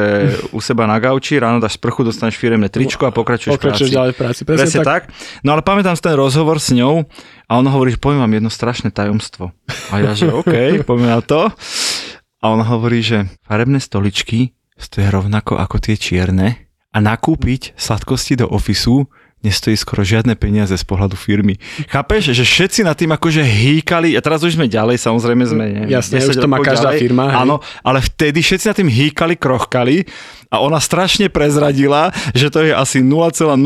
u 0.56 0.60
seba 0.64 0.88
na 0.88 0.96
gauči, 1.02 1.36
ráno 1.36 1.60
dáš 1.60 1.81
sprchu, 1.82 2.06
dostaneš 2.06 2.38
firemné 2.38 2.70
tričko 2.70 3.10
a 3.10 3.12
pokračuješ, 3.12 3.50
v 3.50 3.58
Pokračuješ 3.58 3.90
práci. 3.90 3.98
ďalej 3.98 4.12
v 4.14 4.18
práci. 4.22 4.42
Presne, 4.46 4.62
Presne 4.62 4.82
tak. 4.86 5.02
No 5.42 5.58
ale 5.58 5.66
pamätám 5.66 5.98
si 5.98 6.06
ten 6.06 6.14
rozhovor 6.14 6.62
s 6.62 6.70
ňou 6.70 7.10
a 7.50 7.52
ona 7.58 7.74
hovorí, 7.74 7.90
že 7.90 7.98
poviem 7.98 8.22
vám 8.22 8.38
jedno 8.38 8.54
strašné 8.54 8.94
tajomstvo. 8.94 9.50
A 9.90 9.94
ja, 9.98 10.14
že 10.14 10.30
OK, 10.30 10.54
poviem 10.90 11.10
na 11.10 11.26
to. 11.26 11.50
A 12.38 12.46
ona 12.54 12.62
hovorí, 12.62 13.02
že 13.02 13.26
farebné 13.42 13.82
stoličky 13.82 14.54
stojí 14.78 15.10
rovnako 15.10 15.58
ako 15.58 15.82
tie 15.82 15.98
čierne 15.98 16.70
a 16.94 16.98
nakúpiť 17.02 17.74
sladkosti 17.74 18.38
do 18.38 18.46
ofisu 18.46 19.10
nestojí 19.42 19.74
skoro 19.74 20.06
žiadne 20.06 20.38
peniaze 20.38 20.74
z 20.74 20.86
pohľadu 20.86 21.18
firmy. 21.18 21.58
Chápeš, 21.90 22.34
že 22.38 22.46
všetci 22.46 22.86
nad 22.86 22.94
tým 22.94 23.10
akože 23.14 23.42
hýkali, 23.42 24.14
a 24.14 24.22
teraz 24.22 24.46
už 24.46 24.54
sme 24.54 24.70
ďalej, 24.70 25.02
samozrejme 25.02 25.44
sme 25.50 25.66
Jasné, 25.90 26.22
10 26.22 26.30
už 26.30 26.36
to 26.38 26.48
má 26.50 26.62
každá 26.62 26.94
ďalej. 26.94 27.02
firma, 27.02 27.24
hej. 27.34 27.38
Áno, 27.42 27.56
ale 27.82 28.00
vtedy 28.06 28.46
všetci 28.46 28.66
nad 28.70 28.78
tým 28.78 28.90
hýkali, 28.90 29.34
krochkali 29.36 30.06
a 30.54 30.62
ona 30.62 30.78
strašne 30.78 31.32
prezradila, 31.32 32.14
že 32.38 32.54
to 32.54 32.62
je 32.62 32.72
asi 32.76 33.02
0,0001% 33.02 33.58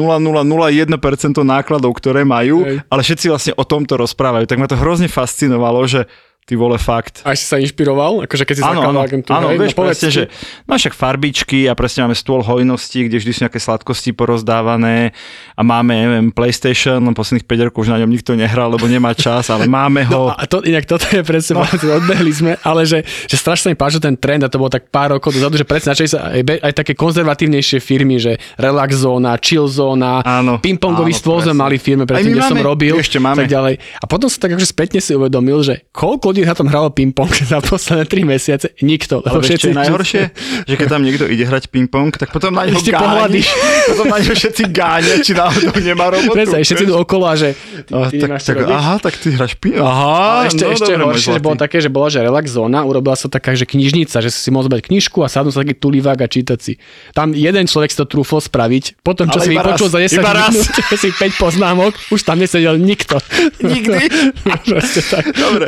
nákladov, 1.43 1.91
ktoré 1.97 2.21
majú, 2.23 2.63
Hej. 2.63 2.85
ale 2.87 3.01
všetci 3.01 3.25
vlastne 3.27 3.53
o 3.57 3.63
tomto 3.65 3.97
rozprávajú. 3.97 4.45
Tak 4.45 4.59
ma 4.61 4.69
to 4.69 4.77
hrozne 4.77 5.09
fascinovalo, 5.09 5.81
že 5.89 6.05
ty 6.45 6.53
vole 6.53 6.77
fakt. 6.77 7.25
A 7.25 7.33
si 7.33 7.41
sa 7.41 7.57
inšpiroval? 7.57 8.29
Akože 8.29 8.45
keď 8.45 8.55
si 8.55 8.61
Áno, 8.61 8.85
áno, 8.85 9.01
agentúru. 9.01 9.33
áno, 9.33 9.49
hej? 9.49 9.57
vieš 9.65 9.73
no, 9.73 9.81
presne, 9.81 10.09
že 10.13 10.23
no 10.69 10.77
však 10.77 10.93
farbičky 10.93 11.65
a 11.65 11.73
presne 11.73 12.05
máme 12.05 12.13
stôl 12.13 12.45
hojnosti, 12.45 13.09
kde 13.09 13.17
vždy 13.17 13.31
sú 13.33 13.39
nejaké 13.49 13.57
sladkosti 13.57 14.13
porozdávané 14.13 15.09
a 15.57 15.61
máme, 15.65 15.97
neviem, 15.97 16.29
PlayStation, 16.29 17.01
len 17.01 17.17
posledných 17.17 17.49
5 17.49 17.65
rokov 17.73 17.89
už 17.89 17.97
na 17.97 18.05
ňom 18.05 18.13
nikto 18.13 18.37
nehral, 18.37 18.69
lebo 18.69 18.85
nemá 18.85 19.17
čas, 19.17 19.49
ale 19.49 19.65
máme 19.65 20.05
ho. 20.05 20.29
No, 20.29 20.37
a 20.37 20.45
to, 20.45 20.61
inak 20.61 20.85
toto 20.85 21.09
je 21.09 21.25
presne, 21.25 21.57
no. 21.57 21.65
odbehli 21.97 22.29
sme, 22.29 22.51
ale 22.61 22.85
že, 22.85 23.01
že 23.25 23.35
strašne 23.41 23.65
sa 23.65 23.69
mi 23.73 23.77
páčil 23.81 23.97
ten 23.97 24.13
trend 24.13 24.45
a 24.45 24.49
to 24.53 24.61
bolo 24.61 24.69
tak 24.69 24.93
pár 24.93 25.17
rokov 25.17 25.33
dozadu, 25.33 25.57
že 25.57 25.65
presne 25.65 25.97
začali 25.97 26.09
sa 26.13 26.29
aj, 26.29 26.61
aj 26.61 26.73
také 26.77 26.93
konzervatívnejšie 26.93 27.81
firmy, 27.81 28.21
že 28.21 28.37
relax 28.61 29.01
zóna, 29.01 29.33
chill 29.41 29.65
zóna, 29.65 30.21
Áno, 30.21 30.61
pingpongový 30.61 31.09
áno, 31.09 31.21
stôl 31.25 31.41
sme 31.41 31.57
mali 31.57 31.81
firme, 31.81 32.05
predtým, 32.05 32.37
kde 32.37 32.45
som 32.45 32.53
máme, 32.53 32.69
robil, 32.69 32.93
ešte 33.01 33.17
máme. 33.17 33.41
tak 33.41 33.49
ďalej. 33.49 33.81
A 33.97 34.05
potom 34.05 34.29
som 34.29 34.37
tak 34.37 34.53
akože 34.53 34.69
spätne 34.69 35.01
si 35.01 35.17
uvedomil, 35.17 35.57
že 35.65 35.89
koľko 35.89 36.34
ľudí 36.35 36.47
na 36.47 36.55
tom 36.55 36.67
hralo 36.67 36.91
pingpong 36.91 37.31
za 37.51 37.63
posledné 37.63 38.05
3 38.05 38.27
mesiace? 38.27 38.67
Nikto. 38.83 39.23
Ale 39.23 39.39
vieš, 39.39 39.63
čo 39.63 39.69
je 39.71 39.77
najhoršie? 39.79 40.21
Že 40.67 40.75
keď 40.75 40.87
tam 40.91 41.01
niekto 41.01 41.25
ide 41.31 41.47
hrať 41.47 41.71
ping-pong, 41.71 42.11
tak 42.11 42.35
potom 42.35 42.51
na 42.51 42.67
ňo 42.67 42.75
Ešte 42.75 42.91
gáni, 42.91 43.41
potom 43.89 44.05
na 44.11 44.17
ňo 44.19 44.33
všetci 44.35 44.63
gáňa, 44.71 45.13
či 45.23 45.31
náhodou 45.31 45.75
nemá 45.79 46.11
robotu. 46.11 46.35
Predsa, 46.35 46.59
všetci 46.59 46.83
idú 46.85 46.95
okolo 46.99 47.25
a 47.29 47.35
že 47.37 47.55
ty, 47.85 47.91
A 47.95 48.09
ty 48.11 48.17
tak, 48.19 48.39
tak, 48.41 48.55
robiť. 48.59 48.75
aha, 48.75 48.95
tak 48.99 49.13
ty 49.19 49.27
hráš 49.35 49.53
ping 49.59 49.79
Aha, 49.79 50.43
Ale 50.43 50.47
ešte, 50.51 50.63
no, 50.63 50.71
ešte 50.73 50.91
dobre, 50.91 51.05
horšie, 51.15 51.31
že 51.37 51.41
bolo 51.41 51.55
také, 51.55 51.77
že 51.79 51.89
bola 51.89 52.07
že 52.11 52.19
relax 52.21 52.45
zóna, 52.51 52.83
urobila 52.83 53.15
sa 53.15 53.27
taká, 53.31 53.55
že 53.55 53.63
knižnica, 53.67 54.19
že 54.19 54.29
si 54.31 54.39
si 54.45 54.49
mohol 54.53 54.69
zobrať 54.69 54.89
knižku 54.89 55.19
a 55.21 55.27
sadnúť 55.29 55.53
sa 55.55 55.59
taký 55.65 55.75
tulivák 55.77 56.19
a 56.21 56.27
čítať 56.29 56.59
si. 56.61 56.73
Tam 57.13 57.33
jeden 57.33 57.65
človek 57.65 57.89
si 57.89 57.97
to 57.97 58.05
trúfol 58.05 58.37
spraviť, 58.41 59.01
potom 59.01 59.25
čo 59.29 59.41
Ale 59.41 59.45
si 59.45 59.49
vypočul 59.55 59.87
za 59.89 59.99
10 60.01 60.21
iba 60.21 60.31
raz. 60.31 60.53
minút, 60.53 60.69
si 60.95 61.09
5 61.09 61.41
poznámok, 61.41 61.93
už 62.13 62.21
tam 62.21 62.37
nesedel 62.37 62.77
nikto. 62.77 63.17
Nikdy? 63.61 63.99
Proste 64.69 65.01
tak. 65.05 65.33
Dobre. 65.33 65.67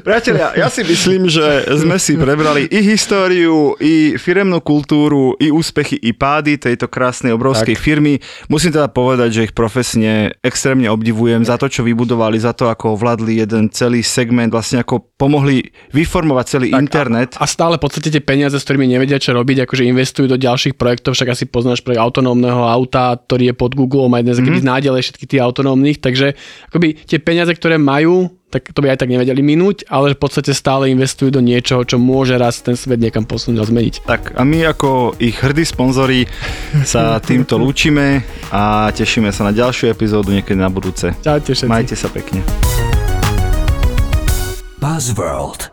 Priatelia, 0.00 0.52
ja 0.56 0.68
si 0.72 0.82
myslím, 0.82 1.28
že 1.28 1.68
sme 1.76 2.00
si 2.00 2.16
prebrali 2.16 2.66
i 2.68 2.80
históriu, 2.82 3.76
i 3.78 4.16
firemnú 4.16 4.64
kultúru, 4.64 5.36
i 5.36 5.52
úspechy, 5.52 6.00
i 6.00 6.16
pády 6.16 6.56
tejto 6.56 6.88
krásnej 6.88 7.36
obrovskej 7.36 7.76
Tak. 7.76 7.82
firmy. 7.82 8.18
Musím 8.48 8.72
teda 8.72 8.88
povedať, 8.88 9.28
že 9.32 9.44
ich 9.50 9.54
profesne 9.54 10.34
extrémne 10.40 10.88
obdivujem 10.88 11.44
za 11.44 11.60
to, 11.60 11.68
čo 11.68 11.84
vybudovali, 11.84 12.40
za 12.40 12.56
to, 12.56 12.72
ako 12.72 12.96
ovládli 12.96 13.44
jeden 13.44 13.68
celý 13.70 14.00
segment, 14.00 14.48
vlastne 14.48 14.80
ako 14.82 15.12
pomohli 15.20 15.70
vyformovať 15.92 16.44
celý 16.46 16.68
Tak, 16.72 16.80
internet. 16.80 17.30
A, 17.36 17.44
a 17.44 17.50
stále 17.50 17.76
v 17.76 17.84
podstate 17.84 18.08
tie 18.08 18.24
peniaze, 18.24 18.56
s 18.56 18.64
ktorými 18.64 18.88
nevedia 18.88 19.20
čo 19.20 19.36
robiť, 19.36 19.68
akože 19.68 19.84
investujú 19.84 20.26
do 20.26 20.40
ďalších 20.40 20.74
projektov, 20.80 21.14
však 21.14 21.32
asi 21.36 21.44
poznáš 21.48 21.84
projekt 21.84 22.02
autonómneho 22.02 22.64
auta, 22.64 23.16
ktorý 23.16 23.52
je 23.52 23.54
pod 23.54 23.72
Google, 23.76 24.08
má 24.08 24.24
jeden 24.24 24.32
z 24.32 24.40
mm-hmm. 24.40 24.62
z 24.62 24.68
nádelej 24.68 25.02
všetkých 25.04 25.30
tých 25.36 25.42
autonómnych, 25.42 25.98
takže 26.00 26.38
akoby 26.70 26.96
tie 27.04 27.18
peniaze, 27.20 27.52
ktoré 27.52 27.76
majú, 27.76 28.30
tak 28.56 28.72
to 28.72 28.80
by 28.80 28.96
aj 28.96 29.04
tak 29.04 29.12
nevedeli 29.12 29.44
minúť, 29.44 29.84
ale 29.92 30.16
v 30.16 30.20
podstate 30.24 30.56
stále 30.56 30.88
investujú 30.88 31.28
do 31.28 31.44
niečoho, 31.44 31.84
čo 31.84 32.00
môže 32.00 32.40
raz 32.40 32.64
ten 32.64 32.72
svet 32.72 32.96
niekam 32.96 33.28
posunúť 33.28 33.60
a 33.60 33.68
zmeniť. 33.68 33.94
Tak 34.08 34.32
a 34.32 34.42
my 34.48 34.72
ako 34.72 35.12
ich 35.20 35.36
hrdí 35.36 35.68
sponzori 35.68 36.24
sa 36.88 37.18
týmto 37.28 37.60
lúčime 37.60 38.24
a 38.48 38.88
tešíme 38.96 39.28
sa 39.28 39.44
na 39.44 39.52
ďalšiu 39.52 39.92
epizódu 39.92 40.32
niekedy 40.32 40.56
na 40.56 40.72
budúce. 40.72 41.12
Čaute 41.20 41.52
všetci. 41.52 41.68
Majte 41.68 41.92
sa 42.00 42.08
pekne. 42.08 42.40
Buzzworld. 44.80 45.68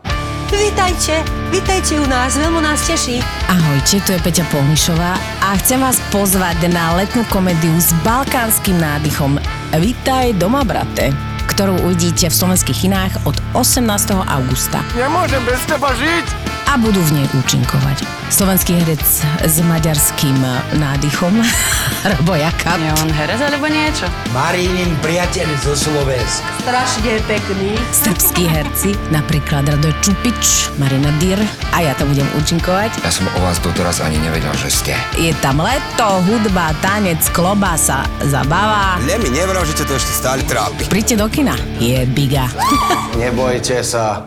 Vítajte, 0.52 1.24
vítajte 1.48 1.96
u 1.98 2.06
nás, 2.06 2.36
veľmi 2.36 2.60
nás 2.60 2.84
teší. 2.84 3.18
Ahojte, 3.48 4.04
tu 4.04 4.12
je 4.12 4.20
Peťa 4.20 4.44
Polnišová 4.52 5.16
a 5.40 5.56
chcem 5.58 5.80
vás 5.80 5.96
pozvať 6.12 6.68
na 6.68 7.00
letnú 7.00 7.24
komédiu 7.32 7.74
s 7.80 7.96
balkánskym 8.04 8.76
nádychom 8.76 9.40
Vítaj 9.74 10.36
doma, 10.38 10.62
brate 10.62 11.33
ktorú 11.48 11.80
uvidíte 11.84 12.28
v 12.28 12.34
slovenských 12.34 12.88
kinách 12.88 13.12
od 13.24 13.36
18. 13.56 13.84
augusta. 14.12 14.80
Nemôžem 14.96 15.40
bez 15.44 15.60
teba 15.64 15.92
žiť! 15.96 16.43
A 16.74 16.78
budú 16.82 16.98
v 17.06 17.22
nej 17.22 17.26
účinkovať. 17.38 18.02
Slovenský 18.34 18.74
herec 18.82 18.98
s 19.46 19.56
maďarským 19.62 20.34
nádychom, 20.74 21.38
Robo 22.18 22.34
Jakab, 22.34 22.82
Je 22.82 22.90
on 22.98 23.14
herec 23.14 23.38
alebo 23.38 23.70
niečo? 23.70 24.10
Marínin 24.34 24.90
priateľ 24.98 25.54
zo 25.62 25.78
Slovenska. 25.78 26.42
Strašne 26.66 27.22
pekný. 27.30 27.78
srbskí 27.94 28.50
herci, 28.50 28.90
napríklad 29.14 29.70
Radoj 29.70 29.94
Čupič, 30.02 30.74
Marina 30.74 31.14
Dyr 31.22 31.38
a 31.70 31.78
ja 31.78 31.94
tam 31.94 32.10
budem 32.10 32.26
účinkovať. 32.42 33.06
Ja 33.06 33.14
som 33.14 33.30
o 33.30 33.38
vás 33.46 33.62
doteraz 33.62 34.02
ani 34.02 34.18
nevedel, 34.18 34.50
že 34.58 34.74
ste. 34.74 34.98
Je 35.14 35.30
tam 35.38 35.62
leto, 35.62 36.26
hudba, 36.26 36.74
tanec, 36.82 37.22
klobása, 37.30 38.02
zabava. 38.26 38.98
Ne 39.06 39.14
mi 39.22 39.30
nevral, 39.30 39.62
že 39.62 39.78
to 39.78 39.94
ešte 39.94 40.10
stále 40.10 40.42
trápi. 40.42 40.90
Príďte 40.90 41.22
do 41.22 41.30
kina, 41.30 41.54
je 41.78 42.02
biga. 42.10 42.50
Nebojte 43.22 43.78
sa, 43.86 44.26